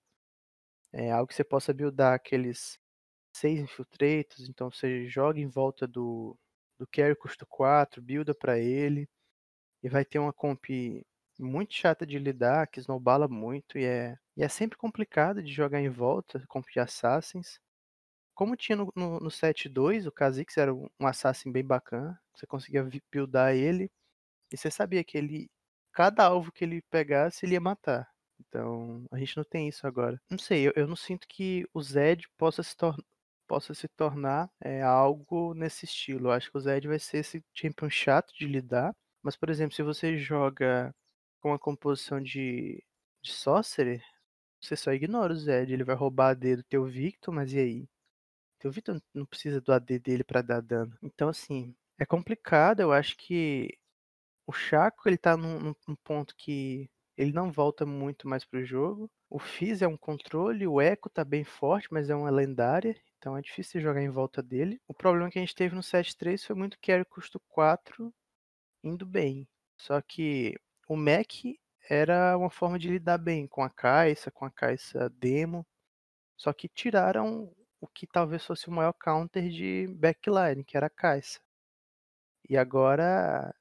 é 0.94 1.12
algo 1.12 1.28
que 1.28 1.36
você 1.36 1.44
possa 1.44 1.74
buildar 1.74 2.14
aqueles 2.16 2.80
seis 3.36 3.60
Infiltrators. 3.60 4.50
Então, 4.50 4.72
você 4.72 5.08
joga 5.10 5.40
em 5.40 5.48
volta 5.50 5.88
do, 5.88 6.38
do 6.80 6.88
Carry 6.88 7.16
custo 7.16 7.46
4, 7.48 8.02
builda 8.02 8.36
para 8.36 8.60
ele. 8.60 9.10
E 9.84 9.90
vai 9.90 10.06
ter 10.06 10.20
uma 10.20 10.34
comp 10.34 10.66
muito 11.40 11.74
chata 11.74 12.06
de 12.06 12.20
lidar, 12.20 12.68
que 12.68 12.80
snowbala 12.82 13.28
muito 13.28 13.78
e 13.78 13.86
é, 13.86 14.18
e 14.38 14.44
é 14.44 14.50
sempre 14.50 14.78
complicado 14.78 15.44
de 15.44 15.52
jogar 15.54 15.82
em 15.82 15.90
volta, 15.90 16.44
comp 16.50 16.66
de 16.74 16.80
Assassins. 16.82 17.60
Como 18.36 18.56
tinha 18.56 18.76
no, 18.78 18.92
no, 18.96 19.20
no 19.20 19.32
7.2, 19.32 20.08
o 20.08 20.12
Kha'Zix 20.12 20.58
era 20.58 20.74
um, 20.74 20.88
um 21.00 21.08
assassin 21.08 21.52
bem 21.52 21.64
bacana. 21.66 22.20
Você 22.36 22.48
conseguia 22.48 22.88
buildar 23.12 23.54
ele. 23.56 23.92
E 24.52 24.58
você 24.58 24.72
sabia 24.72 25.04
que 25.04 25.18
ele. 25.18 25.50
Cada 25.94 26.26
alvo 26.26 26.52
que 26.52 26.64
ele 26.64 26.82
pegasse, 26.84 27.46
ele 27.46 27.54
ia 27.54 27.62
matar. 27.62 28.10
Então, 28.40 29.06
a 29.12 29.18
gente 29.18 29.36
não 29.38 29.44
tem 29.44 29.68
isso 29.68 29.86
agora. 29.86 30.20
Não 30.30 30.38
sei, 30.38 30.68
eu, 30.68 30.74
eu 30.76 30.88
não 30.88 30.96
sinto 30.96 31.28
que 31.28 31.66
o 31.74 31.82
Zed 31.82 32.28
possa 32.38 32.64
se, 32.64 32.76
tor 32.76 32.96
possa 33.48 33.74
se 33.74 33.88
tornar 33.90 34.50
é, 34.62 34.82
algo 34.82 35.54
nesse 35.54 35.86
estilo. 35.86 36.28
Eu 36.28 36.32
acho 36.32 36.52
que 36.52 36.58
o 36.58 36.62
Zed 36.62 36.88
vai 36.88 37.00
ser 37.00 37.18
esse 37.20 37.44
champion 37.54 37.90
chato 37.90 38.34
de 38.38 38.48
lidar. 38.48 38.96
Mas, 39.24 39.36
por 39.36 39.50
exemplo, 39.50 39.76
se 39.76 39.84
você 39.84 40.18
joga 40.18 40.94
com 41.42 41.54
a 41.54 41.60
composição 41.60 42.22
de, 42.22 42.84
de 43.22 43.32
Sorcerer, 43.34 44.04
você 44.62 44.76
só 44.76 44.94
ignora 44.94 45.34
o 45.34 45.36
Zed. 45.36 45.74
Ele 45.74 45.84
vai 45.84 45.96
roubar 45.96 46.30
a 46.30 46.34
D 46.34 46.58
do 46.58 46.64
teu 46.64 46.86
Victor, 46.86 47.34
mas 47.34 47.54
e 47.54 47.60
aí? 47.60 47.90
O 48.66 48.72
Vitor 48.72 49.02
não 49.14 49.26
precisa 49.26 49.62
do 49.62 49.72
AD 49.72 50.00
dele 50.00 50.24
para 50.24 50.42
dar 50.42 50.62
dano. 50.62 50.98
Então, 51.02 51.30
assim, 51.30 51.74
é 51.98 52.06
complicado. 52.06 52.82
Eu 52.82 52.92
acho 52.92 53.16
que 53.18 53.79
o 54.50 54.52
Chaco 54.52 55.08
ele 55.08 55.18
tá 55.18 55.38
num, 55.38 55.76
num 55.88 55.96
ponto 56.04 56.36
que 56.36 56.90
ele 57.16 57.32
não 57.32 57.52
volta 57.52 57.86
muito 57.86 58.28
mais 58.28 58.44
pro 58.44 58.66
jogo. 58.66 59.08
O 59.30 59.38
Fizz 59.38 59.84
é 59.84 59.88
um 59.88 59.96
controle, 59.96 60.66
o 60.66 60.82
Echo 60.82 61.08
tá 61.08 61.24
bem 61.24 61.44
forte, 61.44 61.88
mas 61.92 62.10
é 62.10 62.16
uma 62.16 62.32
lendária. 62.32 63.00
Então 63.20 63.38
é 63.38 63.42
difícil 63.42 63.80
jogar 63.80 64.02
em 64.02 64.10
volta 64.10 64.42
dele. 64.42 64.82
O 64.88 64.94
problema 64.94 65.30
que 65.30 65.38
a 65.38 65.42
gente 65.42 65.54
teve 65.54 65.76
no 65.76 65.82
7-3 65.84 66.44
foi 66.44 66.56
muito 66.56 66.80
carry 66.82 67.06
custo 67.06 67.40
4 67.48 68.12
indo 68.84 69.06
bem. 69.06 69.48
Só 69.78 70.02
que 70.02 70.56
o 70.88 70.96
Mac 70.96 71.32
era 71.88 72.36
uma 72.36 72.50
forma 72.50 72.80
de 72.80 72.90
lidar 72.90 73.20
bem 73.20 73.46
com 73.46 73.62
a 73.62 73.70
Caixa, 73.70 74.32
com 74.32 74.46
a 74.46 74.52
Caixa 74.52 75.10
demo. 75.12 75.64
Só 76.36 76.52
que 76.54 76.68
tiraram 76.68 77.54
o 77.80 77.88
que 77.88 78.08
talvez 78.08 78.44
fosse 78.44 78.68
o 78.68 78.72
maior 78.72 78.94
counter 78.94 79.48
de 79.48 79.86
backline, 79.96 80.64
que 80.64 80.76
era 80.76 80.88
a 80.88 80.90
Caixa. 80.90 81.40
E 82.50 82.58
agora, 82.58 83.54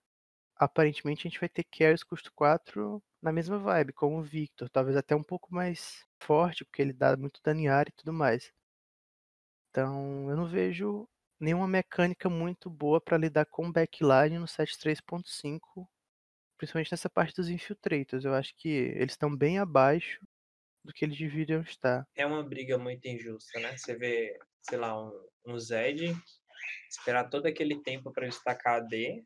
aparentemente, 0.59 1.27
a 1.27 1.31
gente 1.31 1.41
vai 1.41 1.49
ter 1.49 1.65
carries 1.65 2.03
custo 2.03 2.33
4 2.35 3.03
na 3.23 3.33
mesma 3.33 3.59
vibe, 3.59 3.93
como 3.93 4.19
o 4.19 4.23
Victor. 4.23 4.69
Talvez 4.71 4.97
até 4.97 5.15
um 5.15 5.23
pouco 5.23 5.55
mais 5.55 6.05
forte, 6.23 6.65
porque 6.65 6.83
ele 6.83 6.93
dá 6.93 7.17
muito 7.17 7.41
dano 7.43 7.61
em 7.61 7.69
área 7.69 7.91
e 7.91 7.97
tudo 7.97 8.13
mais. 8.13 8.53
Então, 9.71 10.29
eu 10.31 10.37
não 10.37 10.47
vejo 10.47 11.09
nenhuma 11.39 11.69
mecânica 11.69 12.29
muito 12.29 12.69
boa 12.69 13.01
para 13.01 13.17
lidar 13.17 13.47
com 13.47 13.71
backline 13.71 14.39
no 14.39 14.47
7.3.5, 14.47 15.89
principalmente 16.57 16.91
nessa 16.93 17.09
parte 17.09 17.37
dos 17.37 17.49
infiltrators. 17.49 18.25
Eu 18.25 18.35
acho 18.35 18.55
que 18.57 18.69
eles 18.69 19.13
estão 19.13 19.35
bem 19.35 19.59
abaixo 19.59 20.21
do 20.85 20.93
que 20.93 21.05
eles 21.05 21.19
deveriam 21.19 21.63
estar. 21.63 22.07
É 22.17 22.27
uma 22.27 22.43
briga 22.43 22.79
muito 22.79 23.07
injusta, 23.07 23.61
né? 23.61 23.77
Você 23.77 23.97
vê, 23.97 24.39
sei 24.63 24.79
lá, 24.79 25.01
um, 25.01 25.13
um 25.47 25.59
Zed 25.59 26.17
esperar 26.89 27.29
todo 27.29 27.47
aquele 27.47 27.81
tempo 27.83 28.13
para 28.13 28.27
destacar 28.27 28.77
a 28.77 28.81
D, 28.81 29.25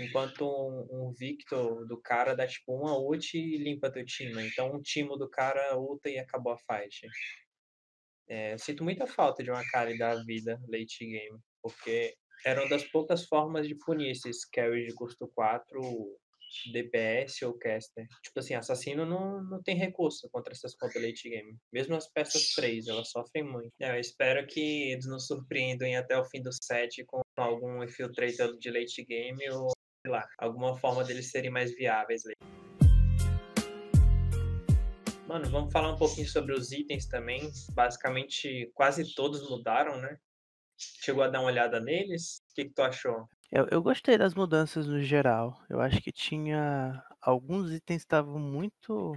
enquanto 0.00 0.44
um, 0.46 1.08
um, 1.08 1.12
Victor 1.12 1.86
do 1.86 2.00
cara 2.00 2.34
dá 2.34 2.46
tipo 2.46 2.74
uma 2.74 2.98
ult 2.98 3.36
e 3.36 3.56
limpa 3.58 3.90
teu 3.90 4.04
time. 4.04 4.46
Então 4.46 4.72
um 4.74 4.80
time 4.80 5.08
do 5.18 5.28
cara 5.28 5.78
ulta 5.78 6.08
e 6.08 6.18
acabou 6.18 6.52
a 6.52 6.58
fight. 6.58 7.06
É, 8.28 8.52
eu 8.52 8.58
sinto 8.58 8.84
muita 8.84 9.06
falta 9.06 9.42
de 9.42 9.50
uma 9.50 9.64
cara 9.70 9.96
da 9.96 10.14
vida 10.22 10.60
late 10.68 11.06
game, 11.06 11.38
porque 11.62 12.14
era 12.44 12.60
uma 12.60 12.68
das 12.68 12.84
poucas 12.84 13.24
formas 13.26 13.66
de 13.66 13.74
punir 13.74 14.10
esses 14.10 14.44
carries 14.44 14.86
de 14.86 14.94
custo 14.94 15.28
4 15.34 15.80
DPS 16.72 17.44
ou 17.44 17.58
caster. 17.58 18.06
Tipo 18.22 18.40
assim, 18.40 18.54
assassino 18.54 19.04
não, 19.04 19.42
não 19.44 19.62
tem 19.62 19.76
recurso 19.76 20.28
contra 20.30 20.52
essas 20.52 20.74
contas 20.74 21.02
late 21.02 21.28
game. 21.28 21.56
Mesmo 21.72 21.94
as 21.94 22.10
peças 22.10 22.54
3, 22.54 22.86
elas 22.86 23.10
sofrem 23.10 23.44
muito. 23.44 23.72
É, 23.80 23.96
eu 23.96 24.00
espero 24.00 24.46
que 24.46 24.92
eles 24.92 25.06
nos 25.06 25.26
surpreendam 25.26 25.88
até 25.96 26.18
o 26.18 26.24
fim 26.24 26.42
do 26.42 26.50
set 26.52 27.04
com 27.06 27.20
algum 27.36 27.82
infiltrator 27.82 28.56
de 28.58 28.70
late 28.70 29.04
game 29.04 29.50
ou, 29.50 29.72
sei 30.08 30.10
lá, 30.10 30.26
alguma 30.38 30.74
forma 30.74 31.04
deles 31.04 31.30
serem 31.30 31.50
mais 31.50 31.70
viáveis. 31.76 32.22
Mano, 35.26 35.50
vamos 35.50 35.70
falar 35.70 35.92
um 35.92 35.98
pouquinho 35.98 36.26
sobre 36.26 36.54
os 36.54 36.72
itens 36.72 37.06
também. 37.06 37.50
Basicamente, 37.72 38.70
quase 38.74 39.14
todos 39.14 39.48
mudaram, 39.50 40.00
né? 40.00 40.16
Chegou 40.78 41.22
a 41.22 41.28
dar 41.28 41.40
uma 41.40 41.48
olhada 41.48 41.78
neles? 41.78 42.38
O 42.50 42.54
que, 42.54 42.64
que 42.64 42.72
tu 42.72 42.80
achou? 42.80 43.28
Eu, 43.52 43.66
eu 43.70 43.82
gostei 43.82 44.16
das 44.16 44.34
mudanças 44.34 44.86
no 44.86 45.02
geral. 45.02 45.60
Eu 45.68 45.80
acho 45.80 46.00
que 46.00 46.10
tinha 46.10 47.02
alguns 47.20 47.70
itens 47.70 48.00
estavam 48.00 48.38
muito 48.38 49.14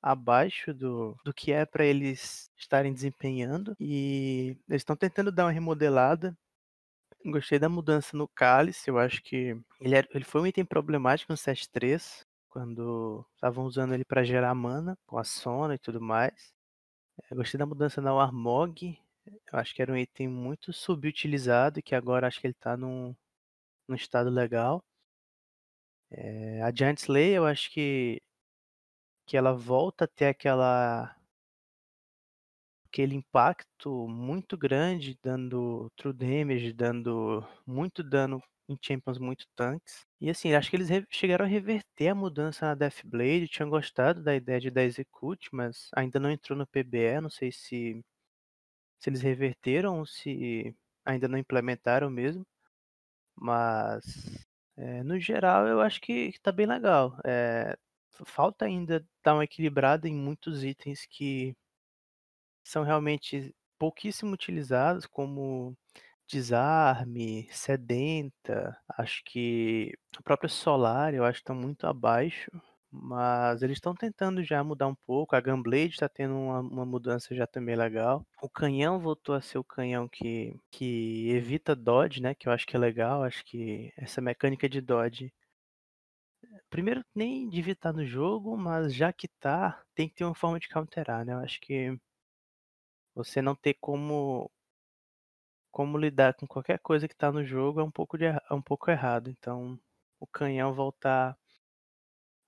abaixo 0.00 0.72
do, 0.72 1.14
do 1.22 1.34
que 1.34 1.52
é 1.52 1.66
para 1.66 1.84
eles 1.84 2.50
estarem 2.56 2.94
desempenhando 2.94 3.74
e 3.78 4.56
eles 4.66 4.80
estão 4.80 4.96
tentando 4.96 5.30
dar 5.30 5.44
uma 5.44 5.52
remodelada. 5.52 6.34
Gostei 7.24 7.58
da 7.58 7.68
mudança 7.68 8.16
no 8.16 8.26
cálice, 8.26 8.88
eu 8.88 8.98
acho 8.98 9.22
que 9.22 9.54
ele, 9.78 9.94
era, 9.94 10.08
ele 10.14 10.24
foi 10.24 10.40
um 10.40 10.46
item 10.46 10.64
problemático 10.64 11.32
no 11.32 11.36
7.3, 11.36 12.24
quando 12.48 13.26
estavam 13.34 13.64
usando 13.64 13.92
ele 13.94 14.04
para 14.04 14.24
gerar 14.24 14.54
mana 14.54 14.98
com 15.06 15.18
a 15.18 15.24
Sona 15.24 15.74
e 15.74 15.78
tudo 15.78 16.00
mais. 16.00 16.52
Eu 17.30 17.36
gostei 17.36 17.58
da 17.58 17.66
mudança 17.66 18.00
na 18.00 18.12
Armog, 18.12 18.98
eu 19.26 19.58
acho 19.58 19.74
que 19.74 19.82
era 19.82 19.92
um 19.92 19.96
item 19.96 20.28
muito 20.28 20.72
subutilizado 20.72 21.78
e 21.78 21.82
que 21.82 21.94
agora 21.94 22.26
acho 22.26 22.40
que 22.40 22.46
ele 22.46 22.54
está 22.54 22.76
num, 22.76 23.14
no 23.88 23.96
estado 23.96 24.30
legal. 24.30 24.82
É, 26.10 26.62
a 26.62 26.72
Giant 26.72 26.98
Slayer, 26.98 27.36
eu 27.36 27.46
acho 27.46 27.70
que, 27.70 28.20
que 29.26 29.36
ela 29.36 29.52
volta 29.52 30.04
a 30.04 30.08
ter 30.08 30.26
aquela 30.26 31.16
aquele 32.92 33.14
impacto 33.14 34.08
muito 34.08 34.56
grande, 34.58 35.18
dando 35.22 35.90
true 35.96 36.12
damage, 36.12 36.72
dando 36.72 37.44
muito 37.66 38.02
dano 38.02 38.42
em 38.68 38.76
champions 38.80 39.18
muito 39.18 39.46
tanques. 39.56 40.04
E 40.20 40.30
assim, 40.30 40.54
acho 40.54 40.70
que 40.70 40.76
eles 40.76 40.88
chegaram 41.10 41.44
a 41.44 41.48
reverter 41.48 42.08
a 42.08 42.14
mudança 42.14 42.66
na 42.66 42.74
Deathblade, 42.74 43.48
tinham 43.48 43.70
gostado 43.70 44.22
da 44.22 44.34
ideia 44.34 44.60
de 44.60 44.70
dar 44.70 44.84
execute, 44.84 45.48
mas 45.52 45.88
ainda 45.96 46.20
não 46.20 46.30
entrou 46.30 46.56
no 46.58 46.66
PBE, 46.66 47.20
não 47.20 47.30
sei 47.30 47.50
se, 47.52 48.00
se 48.98 49.10
eles 49.10 49.22
reverteram 49.22 49.98
ou 49.98 50.06
se 50.06 50.74
ainda 51.04 51.28
não 51.28 51.38
implementaram 51.38 52.10
mesmo. 52.10 52.46
Mas, 53.36 54.46
é, 54.76 55.02
no 55.02 55.18
geral, 55.18 55.66
eu 55.66 55.80
acho 55.80 56.00
que, 56.00 56.32
que 56.32 56.40
tá 56.40 56.52
bem 56.52 56.66
legal. 56.66 57.16
É, 57.24 57.76
falta 58.26 58.64
ainda 58.66 59.04
dar 59.24 59.34
uma 59.34 59.44
equilibrada 59.44 60.08
em 60.08 60.14
muitos 60.14 60.64
itens 60.64 61.06
que 61.06 61.54
são 62.70 62.84
realmente 62.84 63.54
pouquíssimo 63.78 64.32
utilizados, 64.32 65.06
como 65.06 65.76
desarme, 66.28 67.48
sedenta. 67.50 68.76
Acho 68.96 69.22
que 69.24 69.92
a 70.16 70.22
própria 70.22 70.48
solar, 70.48 71.14
eu 71.14 71.24
acho 71.24 71.38
que 71.38 71.42
estão 71.42 71.56
muito 71.56 71.86
abaixo. 71.86 72.50
Mas 72.92 73.62
eles 73.62 73.76
estão 73.76 73.94
tentando 73.94 74.42
já 74.42 74.62
mudar 74.64 74.88
um 74.88 74.94
pouco. 75.06 75.36
A 75.36 75.40
Gunblade 75.40 75.90
está 75.90 76.08
tendo 76.08 76.34
uma, 76.34 76.60
uma, 76.60 76.84
mudança 76.86 77.34
já 77.34 77.46
também 77.46 77.76
legal. 77.76 78.26
O 78.42 78.48
canhão 78.48 78.98
voltou 78.98 79.34
a 79.34 79.40
ser 79.40 79.58
o 79.58 79.64
canhão 79.64 80.08
que, 80.08 80.56
que 80.72 81.30
evita 81.30 81.74
dodge, 81.76 82.20
né? 82.20 82.34
Que 82.34 82.48
eu 82.48 82.52
acho 82.52 82.66
que 82.66 82.76
é 82.76 82.78
legal. 82.80 83.22
Acho 83.22 83.44
que 83.44 83.92
essa 83.96 84.20
mecânica 84.20 84.68
de 84.68 84.80
dodge 84.80 85.32
primeiro 86.68 87.04
nem 87.14 87.48
devia 87.48 87.72
estar 87.72 87.92
no 87.92 88.04
jogo, 88.04 88.56
mas 88.56 88.94
já 88.94 89.12
que 89.12 89.28
tá, 89.28 89.82
tem 89.94 90.08
que 90.08 90.14
ter 90.14 90.24
uma 90.24 90.34
forma 90.34 90.58
de 90.58 90.68
counterar, 90.68 91.24
né? 91.24 91.32
Eu 91.34 91.38
acho 91.40 91.60
que 91.60 91.96
você 93.24 93.42
não 93.42 93.54
ter 93.54 93.74
como 93.74 94.50
como 95.70 95.98
lidar 95.98 96.34
com 96.34 96.46
qualquer 96.46 96.78
coisa 96.80 97.08
que 97.08 97.16
tá 97.16 97.30
no 97.30 97.44
jogo 97.44 97.80
é 97.80 97.84
um 97.84 97.90
pouco 97.90 98.18
de, 98.18 98.24
é 98.26 98.40
um 98.52 98.62
pouco 98.62 98.90
errado. 98.90 99.30
Então, 99.30 99.78
o 100.18 100.26
canhão 100.26 100.74
voltar 100.74 101.38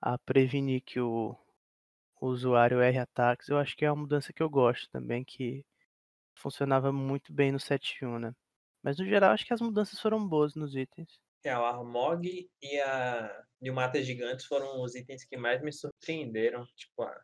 a 0.01 0.19
prevenir 0.19 0.83
que 0.83 1.01
o, 1.01 1.37
o 2.21 2.27
usuário 2.27 2.81
erre 2.83 2.99
ataques, 2.99 3.49
eu 3.49 3.59
acho 3.59 3.77
que 3.77 3.85
é 3.85 3.91
uma 3.91 4.03
mudança 4.03 4.33
que 4.33 4.43
eu 4.43 4.51
gosto 4.51 4.91
também, 4.91 5.25
que 5.25 5.65
funcionava 6.35 6.93
muito 6.93 7.33
bem 7.33 7.53
no 7.53 7.59
7.1, 7.59 8.19
né? 8.19 8.35
Mas 8.83 8.99
no 8.99 9.05
geral 9.05 9.33
acho 9.33 9.47
que 9.47 9.55
as 9.55 9.61
mudanças 9.61 10.01
foram 10.01 10.27
boas 10.27 10.55
nos 10.55 10.75
itens. 10.75 11.21
É, 11.45 11.57
o 11.57 11.65
Armog 11.65 12.51
e 12.61 12.81
a 12.81 13.45
e 13.61 13.71
o 13.71 13.75
Mata 13.75 14.03
Gigantes 14.03 14.47
foram 14.47 14.83
os 14.83 14.95
itens 14.97 15.25
que 15.25 15.37
mais 15.37 15.63
me 15.63 15.73
surpreenderam. 15.73 16.67
Tipo, 16.75 17.03
a, 17.03 17.23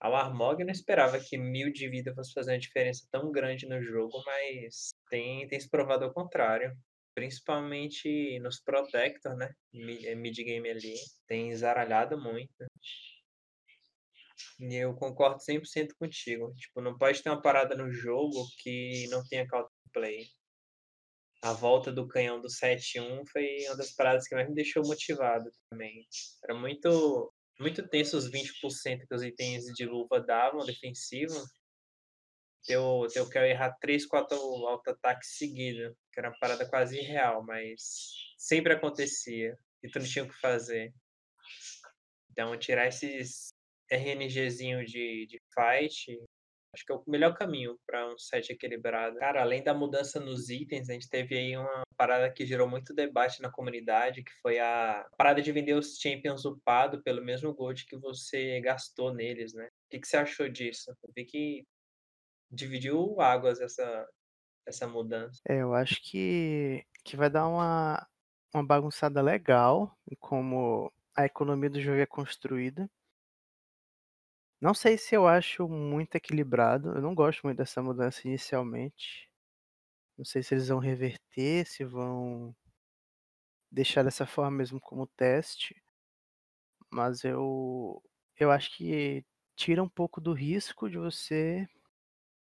a 0.00 0.08
Armog 0.08 0.60
eu 0.60 0.66
não 0.66 0.72
esperava 0.72 1.18
que 1.18 1.38
mil 1.38 1.72
de 1.72 1.88
vida 1.88 2.14
fosse 2.14 2.32
fazer 2.32 2.52
uma 2.52 2.58
diferença 2.58 3.06
tão 3.10 3.30
grande 3.32 3.66
no 3.66 3.82
jogo, 3.82 4.22
mas 4.24 4.90
tem, 5.10 5.46
tem 5.48 5.60
se 5.60 5.68
provado 5.68 6.04
ao 6.04 6.12
contrário. 6.12 6.76
Principalmente 7.14 8.38
nos 8.40 8.60
Protector, 8.60 9.34
né? 9.36 9.50
Mid-game 9.72 10.68
ali. 10.68 10.94
Tem 11.26 11.54
zaralhado 11.56 12.20
muito. 12.20 12.52
E 14.60 14.74
eu 14.74 14.94
concordo 14.94 15.38
100% 15.38 15.94
contigo. 15.98 16.52
Tipo, 16.54 16.82
não 16.82 16.98
pode 16.98 17.22
ter 17.22 17.30
uma 17.30 17.40
parada 17.40 17.74
no 17.74 17.90
jogo 17.90 18.46
que 18.62 19.06
não 19.08 19.24
tenha 19.26 19.48
counterplay 19.48 20.26
a 21.42 21.52
volta 21.52 21.92
do 21.92 22.08
canhão 22.08 22.40
do 22.40 22.48
7-1 22.48 23.24
foi 23.30 23.64
uma 23.66 23.76
das 23.76 23.92
paradas 23.92 24.26
que 24.26 24.34
mais 24.34 24.48
me 24.48 24.54
deixou 24.54 24.82
motivado 24.84 25.50
também. 25.70 26.06
Era 26.42 26.58
muito, 26.58 27.32
muito 27.58 27.86
tenso 27.88 28.16
os 28.16 28.30
20% 28.30 29.06
que 29.06 29.14
os 29.14 29.22
itens 29.22 29.64
de 29.74 29.86
luva 29.86 30.20
davam 30.20 30.64
defensivo. 30.64 31.34
Teu, 32.64 33.06
teu 33.12 33.28
quer 33.28 33.48
errar 33.48 33.76
3, 33.80 34.06
4 34.06 34.36
auto-ataques 34.36 35.36
seguidos, 35.36 35.94
que 36.12 36.18
era 36.18 36.30
uma 36.30 36.38
parada 36.38 36.68
quase 36.68 36.98
irreal, 36.98 37.44
mas 37.44 37.80
sempre 38.36 38.72
acontecia 38.72 39.56
e 39.82 39.88
tu 39.88 39.98
não 40.00 40.06
tinha 40.06 40.24
o 40.24 40.28
que 40.28 40.40
fazer. 40.40 40.92
Então, 42.30 42.58
tirar 42.58 42.88
esses 42.88 43.52
RNGzinho 43.90 44.84
de, 44.84 45.26
de 45.26 45.40
fight 45.54 46.18
Acho 46.76 46.84
que 46.84 46.92
é 46.92 46.94
o 46.94 47.02
melhor 47.06 47.32
caminho 47.32 47.78
para 47.86 48.06
um 48.06 48.18
set 48.18 48.50
equilibrado. 48.52 49.16
Cara, 49.16 49.40
além 49.40 49.64
da 49.64 49.72
mudança 49.72 50.20
nos 50.20 50.50
itens, 50.50 50.90
a 50.90 50.92
gente 50.92 51.08
teve 51.08 51.34
aí 51.34 51.56
uma 51.56 51.84
parada 51.96 52.30
que 52.30 52.44
gerou 52.44 52.68
muito 52.68 52.92
debate 52.92 53.40
na 53.40 53.50
comunidade, 53.50 54.22
que 54.22 54.32
foi 54.42 54.58
a 54.58 55.08
parada 55.16 55.40
de 55.40 55.50
vender 55.50 55.72
os 55.72 55.96
champions 55.98 56.44
upado 56.44 57.02
pelo 57.02 57.24
mesmo 57.24 57.54
gold 57.54 57.86
que 57.86 57.96
você 57.96 58.60
gastou 58.60 59.14
neles, 59.14 59.54
né? 59.54 59.64
O 59.64 59.88
que, 59.88 60.00
que 60.00 60.06
você 60.06 60.18
achou 60.18 60.50
disso? 60.50 60.90
Eu 61.02 61.10
vi 61.16 61.24
que 61.24 61.64
dividiu 62.50 63.18
águas 63.22 63.58
essa, 63.58 64.06
essa 64.66 64.86
mudança. 64.86 65.40
É, 65.48 65.62
eu 65.62 65.72
acho 65.72 65.98
que, 66.02 66.84
que 67.02 67.16
vai 67.16 67.30
dar 67.30 67.48
uma, 67.48 68.06
uma 68.54 68.62
bagunçada 68.62 69.22
legal 69.22 69.96
em 70.10 70.16
como 70.20 70.92
a 71.16 71.24
economia 71.24 71.70
do 71.70 71.80
jogo 71.80 72.00
é 72.00 72.06
construída. 72.06 72.86
Não 74.60 74.74
sei 74.74 74.96
se 74.98 75.14
eu 75.14 75.26
acho 75.26 75.68
muito 75.68 76.14
equilibrado. 76.16 76.90
Eu 76.94 77.02
não 77.02 77.14
gosto 77.14 77.42
muito 77.44 77.58
dessa 77.58 77.82
mudança 77.82 78.26
inicialmente. 78.26 79.28
Não 80.18 80.24
sei 80.24 80.42
se 80.42 80.54
eles 80.54 80.68
vão 80.68 80.78
reverter, 80.80 81.66
se 81.66 81.84
vão 81.84 82.54
deixar 83.70 84.02
dessa 84.02 84.26
forma 84.26 84.50
mesmo 84.58 84.80
como 84.80 85.06
teste. 85.06 85.80
Mas 86.92 87.24
eu 87.24 88.02
eu 88.38 88.50
acho 88.50 88.76
que 88.76 89.24
tira 89.56 89.82
um 89.82 89.88
pouco 89.88 90.20
do 90.20 90.32
risco 90.34 90.88
de 90.90 90.98
você 90.98 91.66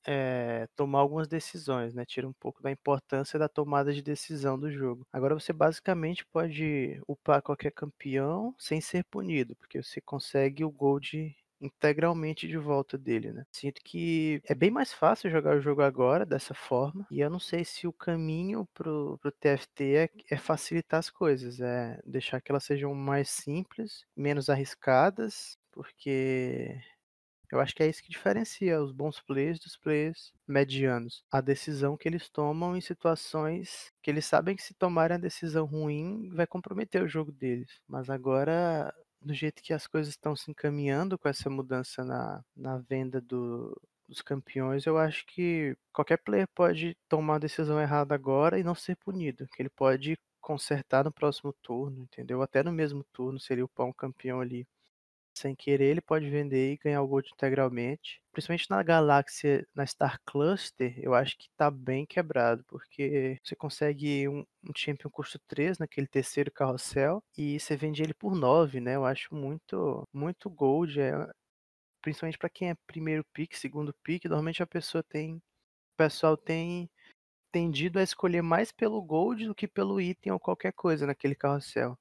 é, 0.06 0.66
tomar 0.76 1.00
algumas 1.00 1.28
decisões, 1.28 1.94
né? 1.94 2.04
Tira 2.06 2.28
um 2.28 2.32
pouco 2.34 2.62
da 2.62 2.70
importância 2.70 3.38
da 3.38 3.48
tomada 3.48 3.92
de 3.92 4.02
decisão 4.02 4.58
do 4.58 4.70
jogo. 4.70 5.06
Agora 5.12 5.34
você 5.34 5.52
basicamente 5.52 6.24
pode 6.26 7.00
upar 7.08 7.42
qualquer 7.42 7.72
campeão 7.72 8.54
sem 8.58 8.80
ser 8.80 9.04
punido, 9.10 9.56
porque 9.56 9.82
você 9.82 10.00
consegue 10.00 10.64
o 10.64 10.70
gold 10.70 11.36
integralmente 11.60 12.46
de 12.46 12.56
volta 12.56 12.98
dele, 12.98 13.32
né? 13.32 13.44
Sinto 13.50 13.80
que 13.84 14.40
é 14.44 14.54
bem 14.54 14.70
mais 14.70 14.92
fácil 14.92 15.30
jogar 15.30 15.56
o 15.56 15.60
jogo 15.60 15.82
agora 15.82 16.26
dessa 16.26 16.54
forma, 16.54 17.06
e 17.10 17.20
eu 17.20 17.30
não 17.30 17.40
sei 17.40 17.64
se 17.64 17.86
o 17.86 17.92
caminho 17.92 18.66
pro, 18.74 19.18
pro 19.20 19.32
TFT 19.32 19.84
é, 19.96 20.10
é 20.30 20.36
facilitar 20.36 21.00
as 21.00 21.10
coisas, 21.10 21.60
é 21.60 22.00
deixar 22.04 22.40
que 22.40 22.50
elas 22.52 22.64
sejam 22.64 22.94
mais 22.94 23.30
simples, 23.30 24.04
menos 24.16 24.48
arriscadas, 24.48 25.58
porque 25.72 26.78
eu 27.52 27.60
acho 27.60 27.74
que 27.74 27.82
é 27.82 27.88
isso 27.88 28.02
que 28.02 28.10
diferencia 28.10 28.82
os 28.82 28.92
bons 28.92 29.20
players 29.20 29.60
dos 29.60 29.76
players 29.76 30.32
medianos. 30.46 31.24
A 31.30 31.40
decisão 31.40 31.96
que 31.96 32.08
eles 32.08 32.28
tomam 32.28 32.76
em 32.76 32.80
situações 32.80 33.92
que 34.02 34.10
eles 34.10 34.26
sabem 34.26 34.56
que 34.56 34.62
se 34.62 34.74
tomarem 34.74 35.16
a 35.16 35.20
decisão 35.20 35.64
ruim 35.64 36.28
vai 36.34 36.46
comprometer 36.46 37.02
o 37.02 37.08
jogo 37.08 37.30
deles. 37.32 37.80
Mas 37.88 38.10
agora 38.10 38.92
do 39.26 39.34
jeito 39.34 39.62
que 39.62 39.72
as 39.72 39.86
coisas 39.86 40.12
estão 40.12 40.36
se 40.36 40.50
encaminhando 40.50 41.18
com 41.18 41.28
essa 41.28 41.50
mudança 41.50 42.04
na, 42.04 42.44
na 42.56 42.78
venda 42.78 43.20
do, 43.20 43.78
dos 44.08 44.22
campeões, 44.22 44.86
eu 44.86 44.96
acho 44.98 45.26
que 45.26 45.76
qualquer 45.92 46.18
player 46.18 46.48
pode 46.54 46.96
tomar 47.08 47.34
uma 47.34 47.40
decisão 47.40 47.80
errada 47.80 48.14
agora 48.14 48.58
e 48.58 48.64
não 48.64 48.74
ser 48.74 48.96
punido, 48.96 49.46
que 49.48 49.62
ele 49.62 49.70
pode 49.70 50.16
consertar 50.40 51.04
no 51.04 51.12
próximo 51.12 51.52
turno, 51.62 52.02
entendeu? 52.02 52.40
Até 52.40 52.62
no 52.62 52.72
mesmo 52.72 53.04
turno, 53.12 53.40
seria 53.40 53.64
o 53.64 53.68
pão 53.68 53.92
campeão 53.92 54.40
ali 54.40 54.66
sem 55.38 55.54
querer, 55.54 55.86
ele 55.86 56.00
pode 56.00 56.28
vender 56.28 56.72
e 56.72 56.76
ganhar 56.78 57.02
o 57.02 57.06
gold 57.06 57.28
integralmente. 57.32 58.20
Principalmente 58.32 58.70
na 58.70 58.82
galáxia, 58.82 59.66
na 59.74 59.86
Star 59.86 60.20
Cluster, 60.24 60.94
eu 60.98 61.14
acho 61.14 61.36
que 61.38 61.48
tá 61.56 61.70
bem 61.70 62.06
quebrado, 62.06 62.64
porque 62.68 63.38
você 63.42 63.56
consegue 63.56 64.28
um, 64.28 64.40
um 64.64 64.72
Champion 64.76 65.10
custo 65.10 65.38
3 65.48 65.78
naquele 65.78 66.06
terceiro 66.06 66.50
carrossel 66.50 67.22
e 67.36 67.58
você 67.58 67.76
vende 67.76 68.02
ele 68.02 68.14
por 68.14 68.34
9, 68.34 68.80
né? 68.80 68.96
Eu 68.96 69.04
acho 69.04 69.34
muito, 69.34 70.04
muito 70.12 70.50
gold. 70.50 71.00
É, 71.00 71.12
principalmente 72.02 72.38
para 72.38 72.50
quem 72.50 72.70
é 72.70 72.76
primeiro 72.86 73.24
pick, 73.32 73.54
segundo 73.54 73.94
pick, 74.02 74.24
normalmente 74.26 74.62
a 74.62 74.66
pessoa 74.66 75.02
tem. 75.02 75.36
O 75.36 75.96
pessoal 75.96 76.36
tem 76.36 76.90
tendido 77.52 77.98
a 77.98 78.02
escolher 78.02 78.42
mais 78.42 78.70
pelo 78.70 79.02
gold 79.02 79.46
do 79.46 79.54
que 79.54 79.66
pelo 79.66 80.00
item 80.00 80.32
ou 80.32 80.38
qualquer 80.38 80.72
coisa 80.72 81.06
naquele 81.06 81.34
carrossel. 81.34 81.98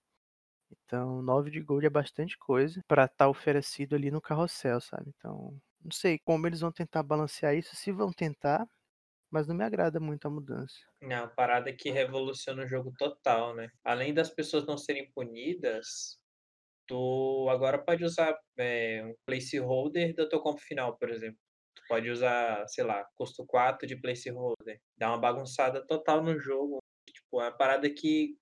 Então, 0.71 1.21
9 1.21 1.49
de 1.51 1.62
gold 1.62 1.86
é 1.86 1.89
bastante 1.89 2.38
coisa 2.38 2.82
para 2.88 3.06
estar 3.06 3.25
tá 3.25 3.30
oferecido 3.30 3.95
ali 3.95 4.12
no 4.12 4.21
carrossel, 4.21 4.80
sabe? 4.82 5.12
Então, 5.17 5.60
não 5.84 5.91
sei 5.91 6.19
como 6.19 6.47
eles 6.47 6.62
vão 6.62 6.71
tentar 6.71 7.04
balancear 7.04 7.56
isso, 7.56 7.75
se 7.75 7.91
vão 7.91 8.12
tentar, 8.12 8.67
mas 9.30 9.47
não 9.47 9.56
me 9.56 9.63
agrada 9.63 9.99
muito 9.99 10.28
a 10.28 10.32
mudança. 10.32 10.75
É 11.01 11.19
uma 11.19 11.28
parada 11.28 11.73
que 11.73 11.91
revoluciona 11.91 12.63
o 12.63 12.67
jogo 12.67 12.93
total, 12.97 13.56
né? 13.56 13.69
Além 13.84 14.13
das 14.13 14.30
pessoas 14.30 14.65
não 14.65 14.78
serem 14.78 15.12
punidas, 15.12 16.19
tu 16.88 17.47
agora 17.49 17.78
pode 17.78 18.04
usar 18.04 18.38
é, 18.58 19.04
um 19.06 19.13
placeholder 19.25 20.15
do 20.15 20.30
teu 20.30 20.39
compo 20.39 20.62
final, 20.62 20.97
por 20.97 21.10
exemplo. 21.10 21.38
Tu 21.75 21.82
pode 21.88 22.10
usar, 22.10 22.67
sei 22.67 22.84
lá, 22.84 23.06
custo 23.15 23.45
4 23.45 23.88
de 23.88 23.99
placeholder. 23.99 24.80
Dá 24.97 25.10
uma 25.10 25.19
bagunçada 25.19 25.86
total 25.86 26.23
no 26.23 26.39
jogo. 26.39 26.80
Tipo, 27.08 27.41
é 27.41 27.45
uma 27.45 27.58
parada 27.58 27.89
que 27.89 28.38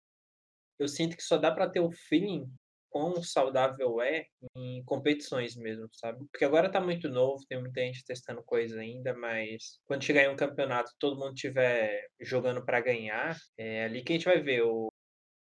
eu 0.84 0.88
sinto 0.88 1.18
que 1.18 1.24
só 1.24 1.38
dá 1.38 1.52
para 1.52 1.70
ter 1.70 1.80
o 1.80 1.92
feeling 1.92 2.46
quão 2.94 3.24
saudável 3.24 4.00
é 4.00 4.28
em 4.56 4.84
competições 4.86 5.56
mesmo, 5.56 5.90
sabe? 5.94 6.24
Porque 6.32 6.46
agora 6.46 6.72
tá 6.72 6.80
muito 6.80 7.10
novo, 7.10 7.44
tem 7.50 7.60
muita 7.60 7.82
gente 7.82 8.06
testando 8.06 8.44
coisa 8.44 8.80
ainda, 8.80 9.16
mas 9.16 9.80
quando 9.86 10.04
chegar 10.04 10.24
em 10.24 10.30
um 10.30 10.36
campeonato, 10.36 10.92
todo 11.00 11.20
mundo 11.20 11.34
estiver 11.34 12.08
jogando 12.22 12.64
para 12.64 12.80
ganhar, 12.80 13.36
é 13.58 13.86
ali 13.86 14.04
que 14.04 14.14
a 14.14 14.16
gente 14.16 14.26
vai 14.26 14.40
ver 14.40 14.62
o, 14.62 14.90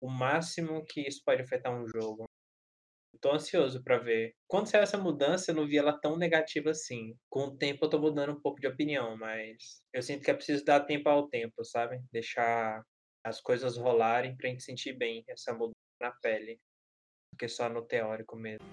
o 0.01 0.09
máximo 0.09 0.85
que 0.87 1.01
isso 1.01 1.21
pode 1.25 1.43
afetar 1.43 1.75
um 1.75 1.89
jogo. 1.89 2.25
Tô 3.21 3.33
ansioso 3.33 3.83
para 3.83 3.99
ver. 3.99 4.33
Quando 4.47 4.69
saiu 4.69 4.83
essa 4.83 4.97
mudança, 4.97 5.51
eu 5.51 5.55
não 5.55 5.67
vi 5.67 5.77
ela 5.77 5.93
tão 5.93 6.17
negativa 6.17 6.71
assim. 6.71 7.15
Com 7.29 7.49
o 7.49 7.57
tempo 7.57 7.85
eu 7.85 7.91
tô 7.91 7.99
mudando 7.99 8.33
um 8.33 8.41
pouco 8.41 8.61
de 8.61 8.69
opinião, 8.69 9.17
mas 9.17 9.83
eu 9.93 10.01
sinto 10.03 10.23
que 10.23 10.31
é 10.31 10.35
preciso 10.35 10.65
dar 10.65 10.81
tempo 10.81 11.09
ao 11.09 11.29
tempo, 11.29 11.65
sabe? 11.65 12.01
Deixar 12.13 12.83
as 13.25 13.41
coisas 13.41 13.77
rolarem 13.77 14.37
pra 14.37 14.49
gente 14.49 14.63
sentir 14.63 14.93
bem 14.93 15.25
essa 15.29 15.53
mudança 15.53 15.75
na 16.01 16.11
pele, 16.11 16.59
do 17.33 17.39
que 17.39 17.49
só 17.49 17.69
no 17.69 17.83
teórico 17.83 18.37
mesmo. 18.37 18.67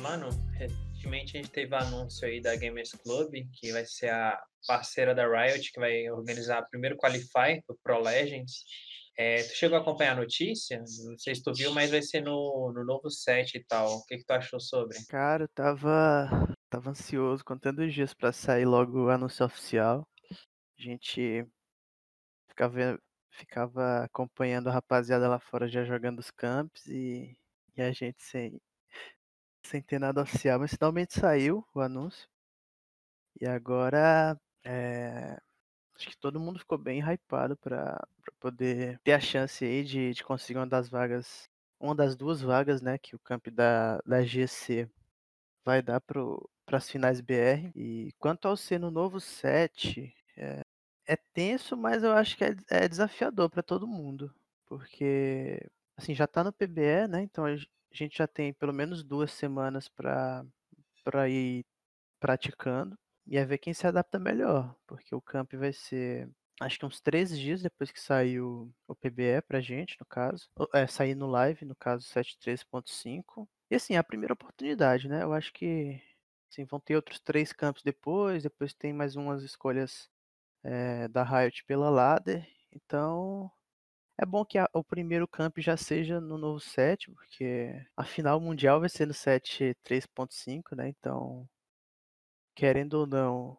Mano, 0.00 0.28
recentemente 0.52 1.36
a 1.36 1.42
gente 1.42 1.50
teve 1.50 1.74
o 1.74 1.78
anúncio 1.78 2.26
aí 2.26 2.40
da 2.40 2.54
Gamers 2.54 2.92
Club, 2.92 3.32
que 3.54 3.72
vai 3.72 3.84
ser 3.84 4.10
a 4.10 4.40
parceira 4.66 5.14
da 5.14 5.26
Riot, 5.26 5.72
que 5.72 5.80
vai 5.80 6.08
organizar 6.10 6.62
o 6.62 6.68
primeiro 6.68 6.96
Qualify 6.96 7.62
do 7.68 7.76
Pro 7.82 8.00
Legends. 8.00 8.64
É, 9.16 9.42
tu 9.42 9.54
chegou 9.54 9.76
a 9.76 9.80
acompanhar 9.80 10.12
a 10.12 10.20
notícia? 10.20 10.78
Não 10.78 11.18
sei 11.18 11.34
se 11.34 11.42
tu 11.42 11.52
viu, 11.52 11.72
mas 11.72 11.90
vai 11.90 12.00
ser 12.00 12.20
no, 12.20 12.72
no 12.72 12.84
novo 12.84 13.10
set 13.10 13.56
e 13.56 13.64
tal. 13.64 13.96
O 13.96 14.04
que, 14.04 14.18
que 14.18 14.24
tu 14.24 14.30
achou 14.30 14.60
sobre? 14.60 14.96
Cara, 15.06 15.44
eu 15.44 15.48
tava, 15.48 16.28
tava 16.70 16.90
ansioso, 16.90 17.44
contando 17.44 17.80
os 17.80 17.92
dias 17.92 18.14
para 18.14 18.32
sair 18.32 18.64
logo 18.64 19.06
o 19.06 19.10
anúncio 19.10 19.44
oficial. 19.44 20.06
A 20.30 20.82
gente 20.82 21.44
ficava 22.58 22.98
ficava 23.30 24.04
acompanhando 24.04 24.68
a 24.68 24.72
rapaziada 24.72 25.28
lá 25.28 25.38
fora 25.38 25.68
já 25.68 25.84
jogando 25.84 26.18
os 26.18 26.30
camps 26.30 26.86
e, 26.86 27.38
e 27.76 27.82
a 27.82 27.92
gente 27.92 28.20
sem, 28.22 28.60
sem 29.62 29.80
ter 29.80 30.00
nada 30.00 30.22
oficial, 30.22 30.58
mas 30.58 30.72
finalmente 30.72 31.14
saiu 31.14 31.64
o 31.72 31.80
anúncio. 31.80 32.28
E 33.40 33.46
agora 33.46 34.36
é, 34.64 35.38
acho 35.94 36.08
que 36.08 36.16
todo 36.16 36.40
mundo 36.40 36.58
ficou 36.58 36.76
bem 36.78 37.00
hypado 37.00 37.56
para 37.56 38.04
poder 38.40 38.98
ter 39.04 39.12
a 39.12 39.20
chance 39.20 39.64
aí 39.64 39.84
de, 39.84 40.12
de 40.14 40.24
conseguir 40.24 40.58
uma 40.58 40.66
das 40.66 40.88
vagas, 40.88 41.48
uma 41.78 41.94
das 41.94 42.16
duas 42.16 42.40
vagas, 42.42 42.82
né, 42.82 42.98
que 42.98 43.14
o 43.14 43.20
camp 43.20 43.48
da, 43.48 43.98
da 44.04 44.22
GC 44.22 44.88
vai 45.64 45.80
dar 45.80 46.00
para 46.00 46.24
as 46.72 46.90
finais 46.90 47.20
BR. 47.20 47.70
E 47.76 48.12
quanto 48.18 48.48
ao 48.48 48.56
ser 48.56 48.80
no 48.80 48.90
novo 48.90 49.20
set, 49.20 50.12
é, 50.36 50.64
é 51.08 51.16
tenso, 51.16 51.76
mas 51.76 52.04
eu 52.04 52.12
acho 52.12 52.36
que 52.36 52.44
é, 52.44 52.54
é 52.70 52.88
desafiador 52.88 53.48
para 53.50 53.62
todo 53.62 53.86
mundo, 53.88 54.32
porque 54.66 55.58
assim 55.96 56.14
já 56.14 56.24
está 56.24 56.44
no 56.44 56.52
PBE, 56.52 57.08
né? 57.08 57.22
Então 57.22 57.46
a 57.46 57.56
gente 57.90 58.18
já 58.18 58.26
tem 58.28 58.52
pelo 58.52 58.72
menos 58.74 59.02
duas 59.02 59.32
semanas 59.32 59.88
para 59.88 60.44
para 61.04 61.28
ir 61.28 61.64
praticando 62.20 62.98
e 63.26 63.38
é 63.38 63.44
ver 63.44 63.58
quem 63.58 63.74
se 63.74 63.86
adapta 63.86 64.18
melhor, 64.18 64.74
porque 64.86 65.14
o 65.14 65.20
camp 65.22 65.54
vai 65.54 65.72
ser 65.72 66.28
acho 66.60 66.78
que 66.78 66.86
uns 66.86 67.00
três 67.00 67.38
dias 67.38 67.62
depois 67.62 67.90
que 67.90 68.00
saiu 68.00 68.72
o 68.86 68.94
PBE 68.94 69.42
pra 69.46 69.60
gente, 69.60 69.96
no 70.00 70.06
caso. 70.06 70.48
É, 70.74 70.86
sair 70.86 71.14
no 71.14 71.26
live, 71.26 71.64
no 71.64 71.76
caso 71.76 72.04
7.3.5. 72.06 73.48
E 73.70 73.76
assim, 73.76 73.94
é 73.94 73.98
a 73.98 74.04
primeira 74.04 74.34
oportunidade, 74.34 75.08
né? 75.08 75.22
Eu 75.22 75.32
acho 75.32 75.52
que 75.52 76.00
assim, 76.50 76.64
vão 76.64 76.80
ter 76.80 76.96
outros 76.96 77.20
três 77.20 77.52
campos 77.52 77.82
depois, 77.82 78.42
depois 78.42 78.74
tem 78.74 78.92
mais 78.92 79.16
umas 79.16 79.42
escolhas 79.42 80.10
é, 80.64 81.08
da 81.08 81.22
Riot 81.24 81.64
pela 81.64 81.90
ladder. 81.90 82.46
Então, 82.72 83.50
é 84.18 84.26
bom 84.26 84.44
que 84.44 84.58
a, 84.58 84.68
o 84.72 84.84
primeiro 84.84 85.28
camp 85.28 85.58
já 85.58 85.76
seja 85.76 86.20
no 86.20 86.38
novo 86.38 86.60
set, 86.60 87.10
porque 87.12 87.72
a 87.96 88.04
final 88.04 88.40
mundial 88.40 88.80
vai 88.80 88.88
ser 88.88 89.06
no 89.06 89.14
set 89.14 89.76
3.5, 89.84 90.76
né? 90.76 90.88
Então, 90.88 91.48
querendo 92.54 92.94
ou 92.94 93.06
não, 93.06 93.56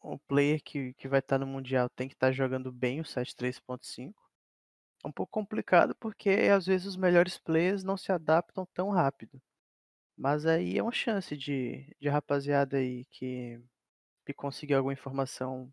o 0.00 0.18
player 0.18 0.62
que, 0.62 0.94
que 0.94 1.08
vai 1.08 1.18
estar 1.20 1.38
no 1.38 1.46
mundial 1.46 1.88
tem 1.90 2.08
que 2.08 2.14
estar 2.14 2.32
jogando 2.32 2.72
bem 2.72 3.00
o 3.00 3.04
set 3.04 3.34
3.5. 3.36 4.14
É 5.04 5.08
um 5.08 5.12
pouco 5.12 5.32
complicado 5.32 5.94
porque 5.96 6.30
às 6.30 6.66
vezes 6.66 6.86
os 6.86 6.96
melhores 6.96 7.38
players 7.38 7.84
não 7.84 7.96
se 7.96 8.12
adaptam 8.12 8.66
tão 8.74 8.90
rápido. 8.90 9.40
Mas 10.16 10.46
aí 10.46 10.78
é 10.78 10.82
uma 10.82 10.92
chance 10.92 11.36
de, 11.36 11.94
de 12.00 12.08
rapaziada 12.08 12.78
aí 12.78 13.04
que, 13.12 13.60
que 14.26 14.34
conseguir 14.34 14.74
alguma 14.74 14.92
informação 14.94 15.72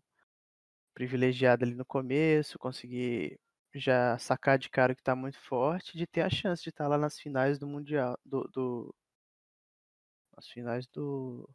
privilegiada 0.94 1.64
ali 1.64 1.74
no 1.74 1.84
começo, 1.84 2.58
conseguir 2.58 3.40
já 3.74 4.16
sacar 4.18 4.58
de 4.58 4.70
cara 4.70 4.94
que 4.94 5.02
tá 5.02 5.16
muito 5.16 5.38
forte, 5.40 5.96
de 5.98 6.06
ter 6.06 6.22
a 6.22 6.30
chance 6.30 6.62
de 6.62 6.70
estar 6.70 6.84
tá 6.84 6.88
lá 6.88 6.98
nas 6.98 7.18
finais 7.18 7.58
do 7.58 7.66
Mundial, 7.66 8.18
do, 8.24 8.44
do 8.48 8.94
nas 10.36 10.48
finais 10.48 10.86
do, 10.88 11.48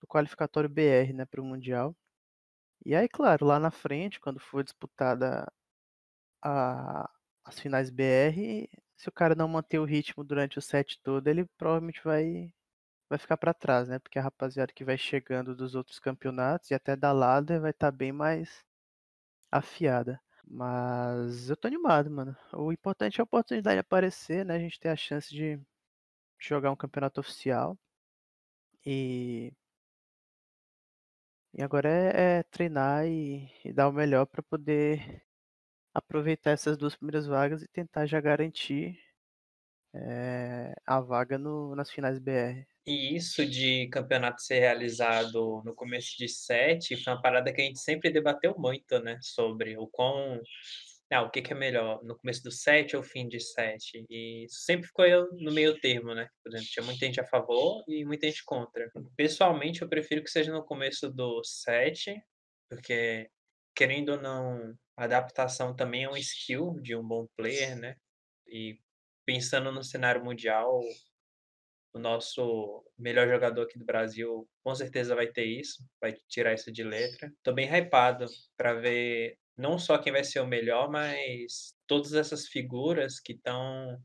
do 0.00 0.06
qualificatório 0.06 0.68
BR, 0.68 1.12
né, 1.14 1.24
para 1.26 1.40
o 1.40 1.44
Mundial. 1.44 1.94
E 2.84 2.94
aí, 2.94 3.08
claro, 3.08 3.46
lá 3.46 3.58
na 3.60 3.70
frente, 3.70 4.20
quando 4.20 4.40
for 4.40 4.64
disputada 4.64 5.50
a, 6.42 7.10
as 7.44 7.60
finais 7.60 7.90
BR, 7.90 8.68
se 8.96 9.08
o 9.08 9.12
cara 9.12 9.34
não 9.34 9.48
manter 9.48 9.78
o 9.78 9.84
ritmo 9.84 10.24
durante 10.24 10.58
o 10.58 10.62
set 10.62 11.00
todo, 11.02 11.26
ele 11.28 11.46
provavelmente 11.58 12.02
vai 12.04 12.52
vai 13.08 13.18
ficar 13.18 13.36
para 13.36 13.54
trás, 13.54 13.88
né? 13.88 13.98
Porque 13.98 14.18
a 14.18 14.22
rapaziada 14.22 14.72
que 14.72 14.84
vai 14.84 14.96
chegando 14.98 15.54
dos 15.56 15.74
outros 15.74 15.98
campeonatos 15.98 16.70
e 16.70 16.74
até 16.74 16.96
da 16.96 17.12
ladder 17.12 17.60
vai 17.60 17.72
estar 17.72 17.90
tá 17.90 17.96
bem 17.96 18.12
mais 18.12 18.64
afiada. 19.50 20.20
Mas 20.46 21.50
eu 21.50 21.56
tô 21.56 21.68
animado, 21.68 22.10
mano. 22.10 22.36
O 22.52 22.72
importante 22.72 23.20
é 23.20 23.22
a 23.22 23.24
oportunidade 23.24 23.76
de 23.76 23.80
aparecer, 23.80 24.44
né? 24.44 24.56
A 24.56 24.58
gente 24.58 24.80
ter 24.80 24.88
a 24.88 24.96
chance 24.96 25.30
de 25.30 25.60
jogar 26.38 26.72
um 26.72 26.76
campeonato 26.76 27.20
oficial. 27.20 27.78
E, 28.84 29.52
e 31.54 31.62
agora 31.62 31.88
é, 31.88 32.38
é 32.40 32.42
treinar 32.44 33.06
e, 33.06 33.50
e, 33.64 33.72
dar 33.72 33.88
o 33.88 33.92
melhor 33.92 34.26
para 34.26 34.42
poder 34.42 35.22
aproveitar 35.94 36.52
essas 36.52 36.78
duas 36.78 36.96
primeiras 36.96 37.26
vagas 37.26 37.62
e 37.62 37.68
tentar 37.68 38.06
já 38.06 38.20
garantir 38.20 38.98
é, 39.94 40.72
a 40.86 41.00
vaga 41.00 41.38
no, 41.38 41.74
nas 41.74 41.90
finais 41.90 42.18
BR. 42.18 42.66
E 42.86 43.14
isso 43.14 43.44
de 43.44 43.88
campeonato 43.88 44.42
ser 44.42 44.60
realizado 44.60 45.62
no 45.64 45.74
começo 45.74 46.16
de 46.16 46.28
sete 46.28 46.96
foi 46.96 47.12
uma 47.12 47.22
parada 47.22 47.52
que 47.52 47.60
a 47.60 47.64
gente 47.64 47.78
sempre 47.78 48.10
debateu 48.10 48.54
muito, 48.58 48.98
né? 49.00 49.18
Sobre 49.22 49.76
o 49.76 49.86
quão. 49.86 50.40
Ah, 51.12 51.22
o 51.22 51.30
que, 51.30 51.42
que 51.42 51.52
é 51.52 51.56
melhor, 51.56 52.00
no 52.04 52.16
começo 52.16 52.42
do 52.44 52.52
set 52.52 52.96
ou 52.96 53.02
fim 53.02 53.26
de 53.28 53.40
set? 53.40 54.04
E 54.08 54.46
sempre 54.48 54.86
ficou 54.86 55.04
no 55.32 55.52
meio 55.52 55.78
termo, 55.80 56.14
né? 56.14 56.28
Por 56.42 56.50
exemplo, 56.50 56.68
tinha 56.70 56.86
muita 56.86 57.04
gente 57.04 57.20
a 57.20 57.26
favor 57.26 57.82
e 57.88 58.04
muita 58.04 58.26
gente 58.28 58.44
contra. 58.44 58.88
Pessoalmente, 59.16 59.82
eu 59.82 59.88
prefiro 59.88 60.22
que 60.22 60.30
seja 60.30 60.52
no 60.52 60.64
começo 60.64 61.10
do 61.10 61.42
set, 61.44 62.14
porque, 62.68 63.28
querendo 63.74 64.10
ou 64.10 64.22
não, 64.22 64.72
a 64.96 65.04
adaptação 65.04 65.74
também 65.74 66.04
é 66.04 66.10
um 66.10 66.16
skill 66.16 66.76
de 66.80 66.94
um 66.94 67.02
bom 67.02 67.26
player, 67.36 67.76
né? 67.76 67.96
E 68.46 68.78
pensando 69.30 69.70
no 69.70 69.84
cenário 69.84 70.24
mundial, 70.24 70.82
o 71.94 72.00
nosso 72.00 72.84
melhor 72.98 73.28
jogador 73.28 73.62
aqui 73.62 73.78
do 73.78 73.84
Brasil 73.84 74.50
com 74.60 74.74
certeza 74.74 75.14
vai 75.14 75.28
ter 75.28 75.44
isso, 75.44 75.84
vai 76.00 76.14
tirar 76.28 76.52
isso 76.52 76.72
de 76.72 76.82
letra. 76.82 77.32
Tô 77.40 77.52
bem 77.52 77.68
hypado 77.68 78.26
para 78.56 78.74
ver 78.74 79.38
não 79.56 79.78
só 79.78 79.98
quem 79.98 80.12
vai 80.12 80.24
ser 80.24 80.40
o 80.40 80.48
melhor, 80.48 80.90
mas 80.90 81.76
todas 81.86 82.12
essas 82.12 82.48
figuras 82.48 83.20
que 83.20 83.34
estão 83.34 84.02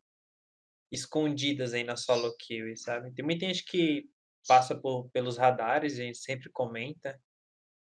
escondidas 0.91 1.73
aí 1.73 1.83
na 1.83 1.97
solo 1.97 2.31
queue, 2.38 2.77
sabe? 2.77 3.11
Tem 3.11 3.25
muita 3.25 3.47
gente 3.47 3.65
que 3.65 4.07
passa 4.47 4.79
por, 4.79 5.09
pelos 5.09 5.39
radares, 5.39 5.93
a 5.93 6.03
gente 6.03 6.19
sempre 6.19 6.51
comenta, 6.51 7.19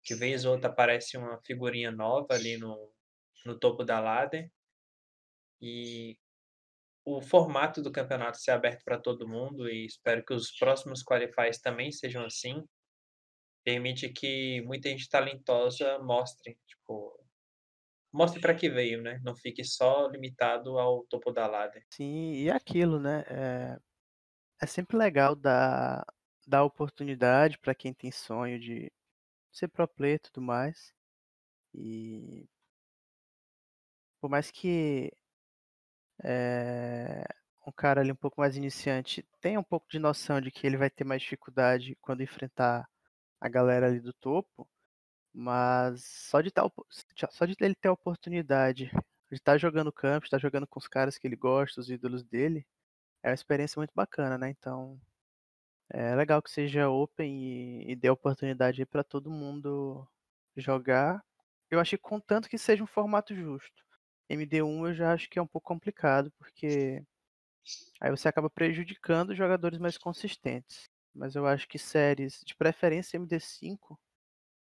que 0.04 0.14
vez 0.14 0.44
ou 0.44 0.52
outra 0.52 0.70
aparece 0.70 1.16
uma 1.16 1.40
figurinha 1.42 1.90
nova 1.90 2.34
ali 2.34 2.56
no, 2.56 2.92
no 3.44 3.58
topo 3.58 3.82
da 3.82 3.98
ladder. 3.98 4.48
E 5.60 6.16
o 7.06 7.22
formato 7.22 7.80
do 7.80 7.92
campeonato 7.92 8.38
ser 8.38 8.50
aberto 8.50 8.82
para 8.84 8.98
todo 8.98 9.28
mundo 9.28 9.70
e 9.70 9.86
espero 9.86 10.24
que 10.24 10.34
os 10.34 10.50
próximos 10.58 11.04
qualifiers 11.04 11.60
também 11.60 11.92
sejam 11.92 12.24
assim, 12.24 12.64
permite 13.64 14.08
que 14.08 14.60
muita 14.62 14.88
gente 14.88 15.08
talentosa 15.08 16.00
mostre, 16.00 16.58
tipo, 16.66 17.24
mostre 18.12 18.40
para 18.40 18.56
que 18.56 18.68
veio, 18.68 19.00
né? 19.00 19.20
Não 19.24 19.36
fique 19.36 19.62
só 19.62 20.08
limitado 20.08 20.80
ao 20.80 21.04
topo 21.06 21.30
da 21.30 21.46
ladder. 21.46 21.84
Sim, 21.92 22.32
e 22.32 22.50
aquilo, 22.50 22.98
né? 22.98 23.22
É, 23.28 23.78
é 24.62 24.66
sempre 24.66 24.96
legal 24.96 25.36
dar, 25.36 26.04
dar 26.44 26.64
oportunidade 26.64 27.56
para 27.58 27.74
quem 27.74 27.94
tem 27.94 28.10
sonho 28.10 28.58
de 28.58 28.92
ser 29.52 29.68
pro 29.68 29.86
player 29.86 30.16
e 30.16 30.20
tudo 30.20 30.42
mais. 30.42 30.92
E 31.74 32.48
por 34.20 34.28
mais 34.30 34.50
que 34.50 35.12
é, 36.24 37.24
um 37.66 37.72
cara 37.72 38.00
ali 38.00 38.12
um 38.12 38.16
pouco 38.16 38.40
mais 38.40 38.56
iniciante 38.56 39.26
tem 39.40 39.58
um 39.58 39.62
pouco 39.62 39.86
de 39.90 39.98
noção 39.98 40.40
de 40.40 40.50
que 40.50 40.66
ele 40.66 40.76
vai 40.76 40.90
ter 40.90 41.04
mais 41.04 41.22
dificuldade 41.22 41.96
quando 42.00 42.22
enfrentar 42.22 42.88
a 43.40 43.48
galera 43.48 43.86
ali 43.86 44.00
do 44.00 44.12
topo, 44.14 44.68
mas 45.32 46.04
só 46.04 46.40
de, 46.40 46.50
tal, 46.50 46.72
só 47.30 47.44
de 47.44 47.54
ele 47.60 47.74
ter 47.74 47.88
a 47.88 47.92
oportunidade 47.92 48.90
de 49.30 49.36
estar 49.36 49.58
jogando 49.58 49.92
campo, 49.92 50.26
estar 50.26 50.38
tá 50.38 50.42
jogando 50.42 50.66
com 50.66 50.78
os 50.78 50.88
caras 50.88 51.18
que 51.18 51.26
ele 51.26 51.36
gosta, 51.36 51.80
os 51.80 51.90
ídolos 51.90 52.24
dele, 52.24 52.66
é 53.22 53.28
uma 53.30 53.34
experiência 53.34 53.78
muito 53.80 53.92
bacana, 53.94 54.38
né? 54.38 54.50
Então 54.50 55.00
é 55.90 56.14
legal 56.16 56.42
que 56.42 56.50
seja 56.50 56.88
open 56.90 57.42
e, 57.42 57.92
e 57.92 57.96
dê 57.96 58.10
oportunidade 58.10 58.84
para 58.86 59.04
todo 59.04 59.30
mundo 59.30 60.06
jogar. 60.56 61.22
Eu 61.70 61.80
acho 61.80 61.90
que 61.96 62.02
contanto 62.02 62.48
que 62.48 62.58
seja 62.58 62.82
um 62.84 62.86
formato 62.86 63.34
justo. 63.34 63.85
MD1 64.30 64.88
eu 64.88 64.94
já 64.94 65.12
acho 65.12 65.28
que 65.28 65.38
é 65.38 65.42
um 65.42 65.46
pouco 65.46 65.68
complicado, 65.68 66.32
porque 66.38 67.02
aí 68.00 68.10
você 68.10 68.28
acaba 68.28 68.50
prejudicando 68.50 69.34
jogadores 69.34 69.78
mais 69.78 69.98
consistentes. 69.98 70.88
Mas 71.14 71.34
eu 71.34 71.46
acho 71.46 71.66
que 71.68 71.78
séries, 71.78 72.42
de 72.44 72.54
preferência 72.54 73.18
MD5, 73.18 73.98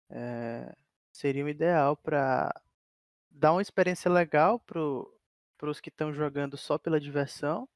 é, 0.09 0.73
seria 1.11 1.43
o 1.45 1.49
ideal 1.49 1.97
para 1.97 2.53
dar 3.29 3.51
uma 3.53 3.61
experiência 3.61 4.09
legal 4.09 4.59
para 4.59 5.69
os 5.69 5.81
que 5.81 5.89
estão 5.89 6.13
jogando 6.13 6.57
só 6.57 6.77
pela 6.77 6.99
diversão 6.99 7.67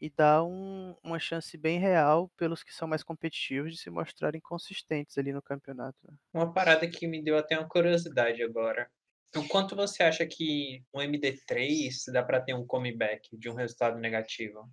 e 0.00 0.10
dar 0.10 0.42
um, 0.44 0.94
uma 1.02 1.18
chance 1.18 1.56
bem 1.56 1.78
real 1.78 2.28
pelos 2.36 2.62
que 2.62 2.74
são 2.74 2.88
mais 2.88 3.02
competitivos 3.02 3.72
de 3.72 3.78
se 3.78 3.90
mostrarem 3.90 4.40
consistentes 4.40 5.16
ali 5.18 5.32
no 5.32 5.42
campeonato. 5.42 5.98
Né. 6.04 6.16
Uma 6.32 6.52
parada 6.52 6.88
que 6.88 7.06
me 7.06 7.22
deu 7.22 7.38
até 7.38 7.58
uma 7.58 7.68
curiosidade 7.68 8.42
agora. 8.42 8.90
O 9.36 9.46
quanto 9.48 9.74
você 9.76 10.02
acha 10.02 10.26
que 10.26 10.84
um 10.94 11.00
MD3 11.00 12.12
dá 12.12 12.22
para 12.22 12.40
ter 12.40 12.54
um 12.54 12.66
comeback 12.66 13.36
de 13.36 13.48
um 13.50 13.54
resultado 13.54 13.98
negativo? 13.98 14.70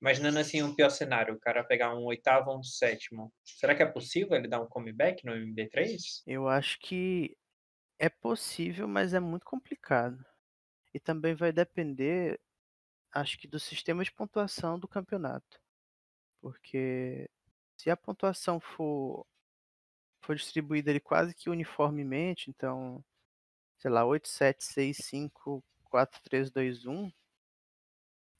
Imaginando 0.00 0.38
assim 0.38 0.62
um 0.62 0.74
pior 0.74 0.90
cenário, 0.90 1.34
o 1.34 1.38
cara 1.40 1.62
pegar 1.62 1.94
um 1.94 2.04
oitavo 2.04 2.50
ou 2.50 2.58
um 2.58 2.62
sétimo. 2.62 3.32
Será 3.44 3.74
que 3.74 3.82
é 3.82 3.86
possível 3.86 4.34
ele 4.36 4.48
dar 4.48 4.60
um 4.62 4.66
comeback 4.68 5.24
no 5.26 5.32
MD3? 5.32 6.22
Eu 6.26 6.48
acho 6.48 6.78
que 6.80 7.36
É 7.98 8.08
possível, 8.10 8.88
mas 8.88 9.14
é 9.14 9.20
muito 9.20 9.44
complicado. 9.46 10.24
E 10.94 11.00
também 11.00 11.34
vai 11.34 11.52
depender, 11.52 12.40
acho 13.12 13.38
que 13.38 13.48
do 13.48 13.60
sistema 13.60 14.04
de 14.04 14.12
pontuação 14.12 14.78
do 14.78 14.88
campeonato. 14.88 15.60
Porque 16.40 17.28
se 17.78 17.90
a 17.90 17.96
pontuação 17.96 18.60
for, 18.60 19.26
for 20.22 20.36
distribuída 20.36 20.90
ali 20.90 21.00
quase 21.00 21.34
que 21.34 21.50
uniformemente, 21.50 22.50
então, 22.50 23.04
sei 23.80 23.90
lá, 23.90 24.04
8, 24.06 24.28
7, 24.28 24.64
6, 24.64 24.98
5, 24.98 25.64
4, 25.84 26.20
3, 26.22 26.50
2, 26.52 26.86
1, 26.86 27.10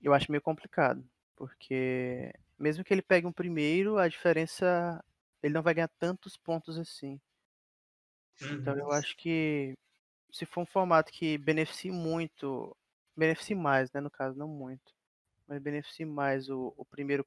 eu 0.01 0.12
acho 0.14 0.30
meio 0.30 0.43
complicado. 0.43 1.05
Porque 1.36 2.32
mesmo 2.59 2.84
que 2.84 2.93
ele 2.93 3.03
pegue 3.03 3.26
um 3.26 3.32
primeiro, 3.32 3.99
a 3.99 4.09
diferença. 4.09 5.03
Ele 5.43 5.55
não 5.55 5.62
vai 5.62 5.72
ganhar 5.74 5.88
tantos 5.99 6.36
pontos 6.36 6.78
assim. 6.78 7.18
Então 8.49 8.76
eu 8.76 8.91
Uhum. 8.91 8.93
acho 8.93 9.16
que 9.16 9.74
se 10.32 10.47
for 10.47 10.62
um 10.62 10.66
formato 10.66 11.12
que 11.12 11.38
beneficie 11.38 11.91
muito, 11.93 12.76
beneficie 13.16 13.55
mais, 13.57 13.93
né, 13.93 14.01
no 14.01 14.11
caso, 14.11 14.38
não 14.38 14.49
muito, 14.49 14.95
mas 15.49 15.62
beneficie 15.62 16.07
mais 16.07 16.51
o, 16.51 16.74
o 16.76 16.84
primeiro 16.86 17.26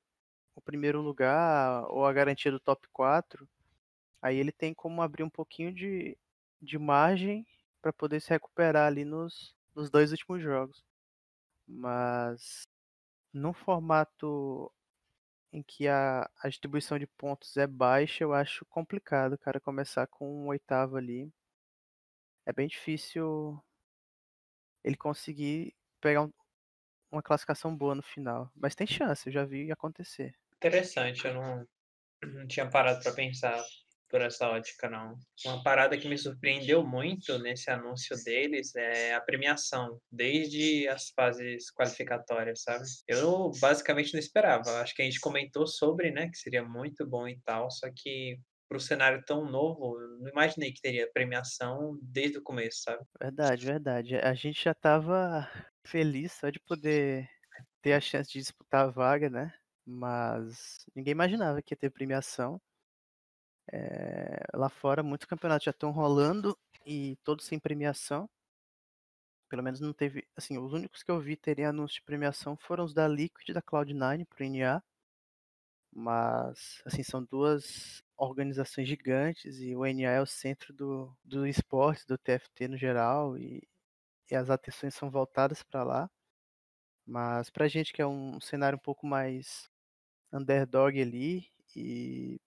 o 0.56 0.62
primeiro 0.62 1.02
lugar 1.02 1.86
ou 1.90 2.06
a 2.06 2.14
garantia 2.14 2.52
do 2.52 2.60
top 2.60 2.88
4, 2.94 3.50
aí 4.22 4.38
ele 4.38 4.52
tem 4.52 4.74
como 4.74 5.02
abrir 5.02 5.24
um 5.24 5.30
pouquinho 5.30 5.74
de, 5.74 6.18
de 6.62 6.80
margem 6.80 7.46
para 7.84 7.94
poder 7.94 8.22
se 8.22 8.32
recuperar 8.32 8.88
ali 8.88 9.06
nos, 9.06 9.56
nos 9.76 9.92
dois 9.92 10.12
últimos 10.14 10.42
jogos. 10.42 10.84
Mas 11.68 12.64
num 13.34 13.54
formato 13.54 14.72
em 15.54 15.64
que 15.64 15.88
a, 15.88 16.30
a 16.42 16.50
distribuição 16.50 17.00
de 17.00 17.08
pontos 17.08 17.58
é 17.58 17.68
baixa, 17.68 18.24
eu 18.24 18.34
acho 18.34 18.66
complicado, 18.66 19.38
cara, 19.38 19.60
começar 19.62 20.08
com 20.08 20.44
um 20.46 20.48
oitavo 20.48 20.98
ali. 20.98 21.32
É 22.46 22.54
bem 22.54 22.68
difícil 22.70 23.62
ele 24.84 24.96
conseguir 24.96 25.76
pegar 26.02 26.22
um- 26.24 26.34
uma 27.12 27.24
classificação 27.24 27.76
boa 27.76 27.96
no 27.96 28.04
final. 28.04 28.52
Mas 28.56 28.76
tem 28.76 28.88
chance, 28.88 29.28
eu 29.28 29.34
já 29.34 29.46
vi 29.46 29.72
acontecer. 29.72 30.36
Interessante, 30.58 31.26
eu 31.26 31.34
não, 31.34 31.68
não 32.24 32.48
tinha 32.48 32.70
parado 32.70 33.02
para 33.04 33.14
pensar 33.14 33.64
por 34.14 34.22
essa 34.22 34.48
ótica, 34.48 34.88
não. 34.88 35.18
Uma 35.44 35.64
parada 35.64 35.98
que 35.98 36.08
me 36.08 36.20
surpreendeu 36.20 36.86
muito 36.86 37.40
nesse 37.40 37.72
anúncio 37.72 38.16
deles 38.24 38.76
é 38.76 39.16
a 39.16 39.20
premiação, 39.20 40.00
desde 40.12 40.88
as 40.88 41.10
fases 41.10 41.72
qualificatórias, 41.72 42.62
sabe? 42.62 42.84
Eu 43.08 43.50
basicamente 43.60 44.14
não 44.14 44.20
esperava. 44.20 44.82
Acho 44.82 44.94
que 44.94 45.02
a 45.02 45.06
gente 45.06 45.20
comentou 45.20 45.66
sobre, 45.66 46.12
né, 46.12 46.30
que 46.30 46.38
seria 46.38 46.64
muito 46.64 47.08
bom 47.08 47.28
e 47.28 47.40
tal, 47.44 47.72
só 47.72 47.88
que 47.96 48.38
para 48.70 48.78
o 48.78 48.80
cenário 48.80 49.24
tão 49.26 49.50
novo, 49.50 49.98
não 50.20 50.30
imaginei 50.30 50.72
que 50.72 50.82
teria 50.82 51.12
premiação 51.12 51.98
desde 52.00 52.38
o 52.38 52.44
começo, 52.44 52.84
sabe? 52.84 53.04
Verdade, 53.20 53.66
verdade. 53.66 54.16
A 54.18 54.36
gente 54.36 54.64
já 54.64 54.76
tava 54.76 55.50
feliz 55.84 56.34
só 56.34 56.52
de 56.52 56.60
poder 56.60 57.28
ter 57.82 57.94
a 57.94 58.00
chance 58.00 58.32
de 58.32 58.38
disputar 58.38 58.86
a 58.86 58.92
vaga, 58.92 59.28
né? 59.28 59.52
Mas 59.84 60.86
ninguém 60.96 61.14
imaginava 61.14 61.64
que 61.64 61.74
ia 61.74 61.78
ter 61.78 61.90
premiação. 61.90 62.62
É, 63.72 64.44
lá 64.54 64.70
fora, 64.70 65.04
muitos 65.04 65.26
campeonatos 65.28 65.66
já 65.66 65.72
estão 65.72 65.92
rolando 65.92 66.58
e 66.86 67.16
todos 67.24 67.46
sem 67.46 67.60
premiação. 67.60 68.30
Pelo 69.50 69.64
menos 69.64 69.80
não 69.80 69.94
teve. 69.94 70.28
Assim, 70.36 70.58
os 70.58 70.74
únicos 70.74 71.04
que 71.04 71.12
eu 71.12 71.20
vi 71.20 71.36
terem 71.38 71.66
anúncio 71.66 71.96
de 71.96 72.04
premiação 72.04 72.58
foram 72.58 72.84
os 72.84 72.94
da 72.94 73.08
Liquid 73.08 73.50
e 73.50 73.54
da 73.54 73.62
Cloud9 73.62 74.26
pro 74.26 74.44
NA. 74.46 74.82
Mas, 75.96 76.82
assim, 76.86 77.04
são 77.04 77.24
duas 77.24 78.04
organizações 78.18 78.88
gigantes 78.88 79.60
e 79.60 79.76
o 79.76 79.86
NA 79.86 80.10
é 80.12 80.22
o 80.22 80.26
centro 80.26 80.74
do, 80.74 81.16
do 81.24 81.46
esporte, 81.48 82.06
do 82.08 82.18
TFT 82.18 82.68
no 82.68 82.78
geral, 82.78 83.38
e, 83.38 83.62
e 84.32 84.36
as 84.36 84.50
atenções 84.50 84.96
são 84.96 85.10
voltadas 85.12 85.64
para 85.64 85.84
lá. 85.84 86.12
Mas 87.06 87.50
pra 87.50 87.68
gente 87.68 87.94
que 87.94 88.02
é 88.02 88.08
um 88.08 88.40
cenário 88.42 88.78
um 88.78 88.82
pouco 88.82 89.06
mais 89.06 89.70
underdog 90.34 91.00
ali, 91.02 91.48
e 91.76 92.40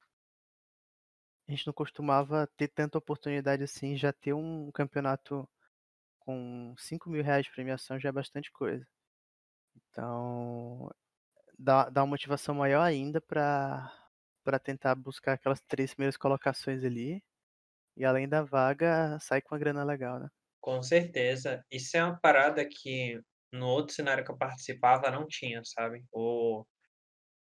a 1.48 1.52
gente 1.52 1.66
não 1.66 1.72
costumava 1.74 2.46
ter 2.56 2.68
tanta 2.68 2.98
oportunidade 2.98 3.62
assim, 3.64 3.96
já 3.96 4.12
ter 4.12 4.32
um 4.34 4.70
campeonato 4.72 5.48
com 6.20 6.74
5 6.78 7.10
mil 7.10 7.22
reais 7.24 7.46
de 7.46 7.52
premiação 7.52 7.98
já 8.00 8.10
é 8.10 8.12
bastante 8.12 8.52
coisa. 8.52 8.86
Então, 9.90 10.90
dá, 11.58 11.90
dá 11.90 12.02
uma 12.02 12.08
motivação 12.12 12.54
maior 12.54 12.82
ainda 12.82 13.20
para 13.20 13.92
tentar 14.64 14.94
buscar 14.96 15.34
aquelas 15.34 15.60
três 15.62 15.92
primeiras 15.94 16.16
colocações 16.16 16.84
ali. 16.84 17.22
E 17.96 18.04
além 18.04 18.28
da 18.28 18.42
vaga, 18.44 19.18
sai 19.20 19.42
com 19.42 19.54
uma 19.54 19.60
grana 19.60 19.84
legal, 19.84 20.20
né? 20.20 20.28
Com 20.60 20.82
certeza. 20.82 21.64
Isso 21.70 21.96
é 21.96 22.04
uma 22.04 22.18
parada 22.20 22.66
que 22.68 23.20
no 23.52 23.66
outro 23.68 23.94
cenário 23.94 24.24
que 24.24 24.30
eu 24.30 24.36
participava 24.38 25.10
não 25.10 25.26
tinha, 25.26 25.62
sabe? 25.64 26.04
O 26.12 26.64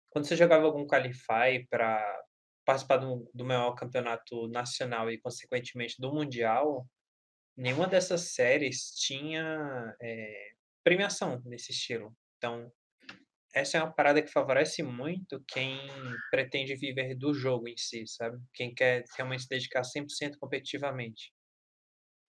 quando 0.09 0.25
você 0.27 0.35
jogava 0.35 0.65
algum 0.65 0.85
qualify 0.87 1.65
para 1.69 2.21
participar 2.67 2.97
do 2.97 3.29
do 3.33 3.45
maior 3.45 3.73
campeonato 3.75 4.47
nacional 4.49 5.09
e 5.09 5.19
consequentemente 5.19 5.95
do 5.99 6.13
mundial, 6.13 6.85
nenhuma 7.57 7.87
dessas 7.87 8.33
séries 8.33 8.91
tinha, 8.95 9.95
eh, 10.01 10.51
premiação 10.83 11.41
nesse 11.45 11.71
estilo. 11.71 12.15
Então, 12.37 12.71
essa 13.55 13.77
é 13.77 13.83
uma 13.83 13.93
parada 13.93 14.21
que 14.21 14.31
favorece 14.31 14.83
muito 14.83 15.43
quem 15.47 15.79
pretende 16.31 16.75
viver 16.75 17.15
do 17.15 17.33
jogo 17.33 17.67
em 17.67 17.77
si, 17.77 18.05
sabe? 18.07 18.37
Quem 18.53 18.73
quer 18.75 19.03
realmente 19.17 19.43
se 19.43 19.49
dedicar 19.49 19.83
100% 19.83 20.37
competitivamente. 20.39 21.33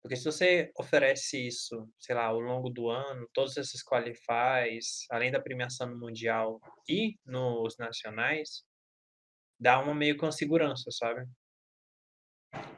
Porque 0.01 0.15
se 0.15 0.25
você 0.25 0.71
oferece 0.79 1.47
isso, 1.47 1.89
sei 1.99 2.15
lá, 2.15 2.25
ao 2.27 2.39
longo 2.39 2.69
do 2.69 2.89
ano, 2.89 3.27
todos 3.33 3.57
esses 3.57 3.83
qualifies, 3.83 5.05
além 5.11 5.31
da 5.31 5.41
premiação 5.41 5.87
no 5.89 5.99
mundial 5.99 6.59
e 6.87 7.15
nos 7.25 7.77
nacionais, 7.77 8.63
dá 9.59 9.79
uma 9.79 9.93
meio 9.93 10.17
uma 10.21 10.31
segurança, 10.31 10.89
sabe? 10.91 11.25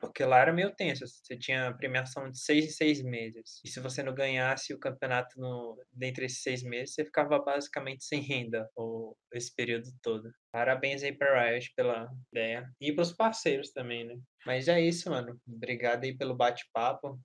Porque 0.02 0.26
lá 0.26 0.40
era 0.40 0.52
meio 0.52 0.74
tenso, 0.76 1.06
você 1.08 1.38
tinha 1.38 1.74
premiação 1.74 2.30
de 2.30 2.40
6 2.40 2.66
em 2.66 2.70
6 2.70 3.04
meses. 3.04 3.62
E 3.64 3.70
se 3.70 3.80
você 3.80 4.02
não 4.02 4.14
ganhasse 4.14 4.74
o 4.74 4.80
campeonato 4.80 5.40
no 5.40 5.78
dentre 5.92 6.26
esses 6.26 6.42
6 6.42 6.64
meses, 6.64 6.96
você 6.96 7.06
ficava 7.06 7.40
basicamente 7.40 8.04
sem 8.04 8.22
renda 8.22 8.68
o 8.76 9.16
esse 9.32 9.54
período 9.54 9.90
todo. 10.02 10.32
Parabéns 10.52 11.04
aí 11.04 11.16
pra 11.16 11.50
Riot 11.50 11.72
pela 11.76 12.10
ideia. 12.32 12.68
E 12.82 12.92
para 12.92 13.04
os 13.04 13.14
parceiros 13.14 13.72
também, 13.72 14.06
né. 14.06 14.16
Mas 14.46 14.68
é 14.68 14.82
isso, 14.82 15.10
mano. 15.10 15.40
Obrigado 15.48 16.04
aí 16.04 16.18
pelo 16.18 16.36
bate-papo. 16.36 17.20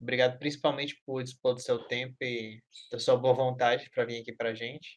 Obrigado 0.00 0.38
principalmente 0.38 1.00
por 1.06 1.22
dispor 1.22 1.54
do 1.54 1.60
seu 1.60 1.78
tempo 1.86 2.16
e 2.22 2.60
da 2.90 2.98
sua 2.98 3.16
boa 3.16 3.34
vontade 3.34 3.88
para 3.94 4.04
vir 4.04 4.22
aqui 4.22 4.32
pra 4.32 4.54
gente. 4.54 4.94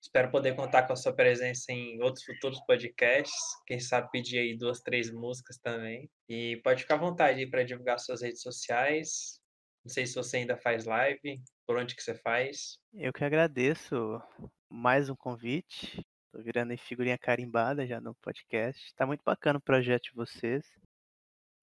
Espero 0.00 0.30
poder 0.30 0.54
contar 0.54 0.86
com 0.86 0.92
a 0.92 0.96
sua 0.96 1.12
presença 1.12 1.72
em 1.72 2.00
outros 2.00 2.24
futuros 2.24 2.60
podcasts, 2.66 3.34
quem 3.66 3.80
sabe 3.80 4.08
pedir 4.12 4.38
aí 4.38 4.56
2, 4.56 4.80
3 4.80 5.12
músicas 5.12 5.58
também. 5.58 6.08
E 6.28 6.60
pode 6.62 6.82
ficar 6.82 6.94
à 6.94 6.98
vontade 6.98 7.46
para 7.46 7.64
divulgar 7.64 7.98
suas 7.98 8.22
redes 8.22 8.40
sociais. 8.40 9.40
Não 9.84 9.92
sei 9.92 10.06
se 10.06 10.14
você 10.14 10.38
ainda 10.38 10.56
faz 10.56 10.84
live, 10.84 11.42
por 11.66 11.76
onde 11.76 11.96
que 11.96 12.02
você 12.02 12.14
faz. 12.14 12.78
Eu 12.94 13.12
que 13.12 13.24
agradeço 13.24 14.20
mais 14.68 15.08
um 15.08 15.16
convite. 15.16 16.04
Tô 16.30 16.42
virando 16.42 16.70
aí 16.70 16.76
figurinha 16.76 17.18
carimbada 17.18 17.86
já 17.86 18.00
no 18.00 18.14
podcast. 18.16 18.94
Tá 18.94 19.06
muito 19.06 19.22
bacana 19.24 19.58
o 19.58 19.62
projeto 19.62 20.04
de 20.04 20.14
vocês. 20.14 20.64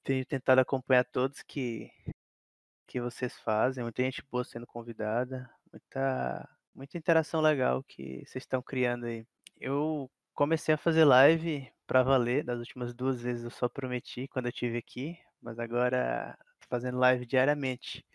Tenho 0.03 0.25
tentado 0.25 0.59
acompanhar 0.59 1.05
todos 1.05 1.41
que, 1.43 1.89
que 2.87 2.99
vocês 2.99 3.37
fazem. 3.39 3.83
Muita 3.83 4.03
gente 4.03 4.23
boa 4.29 4.43
sendo 4.43 4.67
convidada. 4.67 5.49
Muita, 5.71 6.49
muita 6.75 6.97
interação 6.97 7.41
legal 7.41 7.83
que 7.83 8.23
vocês 8.25 8.43
estão 8.43 8.61
criando 8.61 9.05
aí. 9.05 9.25
Eu 9.59 10.09
comecei 10.33 10.75
a 10.75 10.77
fazer 10.77 11.05
live 11.05 11.71
pra 11.87 12.03
valer. 12.03 12.43
Das 12.43 12.59
últimas 12.59 12.93
duas 12.93 13.21
vezes 13.21 13.43
eu 13.43 13.51
só 13.51 13.69
prometi 13.69 14.27
quando 14.27 14.47
eu 14.47 14.51
tive 14.51 14.77
aqui. 14.77 15.17
Mas 15.41 15.57
agora 15.59 16.37
tô 16.61 16.67
fazendo 16.69 16.97
live 16.99 17.25
diariamente 17.25 18.05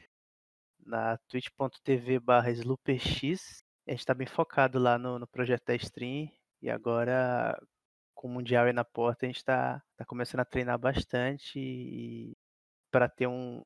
na 0.85 1.19
twitch.tv 1.29 2.21
barra 2.21 2.51
slooperx. 2.51 3.63
A 3.89 3.93
gente 3.93 4.05
tá 4.05 4.15
bem 4.15 4.27
focado 4.27 4.79
lá 4.79 4.99
no, 4.99 5.19
no 5.19 5.27
projeto 5.27 5.65
da 5.67 5.75
stream. 5.75 6.29
E 6.63 6.69
agora, 6.71 7.59
com 8.15 8.29
o 8.29 8.31
Mundial 8.31 8.67
aí 8.67 8.73
na 8.73 8.85
porta, 8.85 9.27
a 9.27 9.29
gente 9.29 9.45
tá, 9.45 9.83
tá 9.97 10.05
começando 10.05 10.41
a 10.41 10.45
treinar 10.45 10.79
bastante 10.79 11.59
e 11.59 12.37
para 12.91 13.09
ter 13.09 13.27
um, 13.27 13.63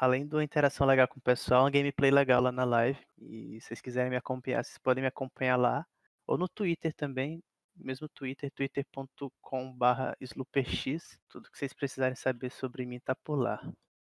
além 0.00 0.26
de 0.26 0.34
uma 0.34 0.42
interação 0.42 0.86
legal 0.86 1.06
com 1.06 1.18
o 1.18 1.22
pessoal, 1.22 1.64
uma 1.64 1.70
gameplay 1.70 2.10
legal 2.10 2.40
lá 2.40 2.50
na 2.50 2.64
live. 2.64 2.98
E 3.18 3.60
se 3.60 3.68
vocês 3.68 3.80
quiserem 3.82 4.08
me 4.08 4.16
acompanhar, 4.16 4.64
vocês 4.64 4.78
podem 4.78 5.02
me 5.02 5.08
acompanhar 5.08 5.56
lá. 5.56 5.86
Ou 6.26 6.38
no 6.38 6.48
Twitter 6.48 6.94
também, 6.94 7.42
mesmo 7.76 8.08
Twitter, 8.08 8.50
twitter.com.br 8.50 10.14
slooperx. 10.22 11.18
Tudo 11.28 11.50
que 11.50 11.58
vocês 11.58 11.74
precisarem 11.74 12.16
saber 12.16 12.50
sobre 12.50 12.86
mim 12.86 12.98
tá 12.98 13.14
por 13.14 13.36
lá. 13.36 13.60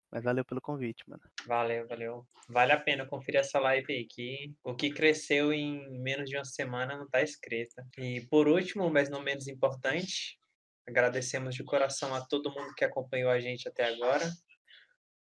Mas 0.09 0.23
valeu 0.23 0.45
pelo 0.45 0.61
convite, 0.61 1.03
mano. 1.05 1.21
Valeu, 1.45 1.85
valeu. 1.85 2.25
Vale 2.47 2.71
a 2.71 2.79
pena 2.79 3.05
conferir 3.05 3.41
essa 3.41 3.59
live 3.59 3.91
aí, 3.91 4.05
que 4.05 4.55
o 4.63 4.73
que 4.73 4.89
cresceu 4.89 5.51
em 5.51 5.99
menos 5.99 6.29
de 6.29 6.37
uma 6.37 6.45
semana 6.45 6.95
não 6.95 7.09
tá 7.09 7.21
escrito. 7.21 7.75
E 7.97 8.21
por 8.29 8.47
último, 8.47 8.89
mas 8.89 9.09
não 9.09 9.21
menos 9.21 9.49
importante, 9.49 10.39
agradecemos 10.87 11.55
de 11.55 11.63
coração 11.65 12.15
a 12.15 12.21
todo 12.21 12.53
mundo 12.53 12.73
que 12.73 12.85
acompanhou 12.85 13.29
a 13.29 13.39
gente 13.41 13.67
até 13.67 13.83
agora. 13.83 14.31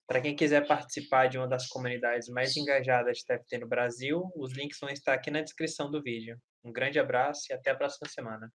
Para 0.08 0.22
quem 0.22 0.34
quiser 0.34 0.66
participar 0.66 1.26
de 1.26 1.36
uma 1.36 1.46
das 1.46 1.68
comunidades 1.68 2.30
mais 2.30 2.56
engajadas 2.56 3.18
de 3.18 3.26
TFT 3.26 3.58
no 3.58 3.68
Brasil, 3.68 4.22
os 4.34 4.54
links 4.56 4.78
vão 4.80 4.88
estar 4.88 5.12
aqui 5.12 5.30
na 5.30 5.42
descrição 5.42 5.90
do 5.90 6.02
vídeo. 6.02 6.40
Um 6.64 6.72
grande 6.72 6.98
abraço 6.98 7.42
e 7.50 7.52
até 7.52 7.72
a 7.72 7.76
próxima 7.76 8.08
semana. 8.08 8.46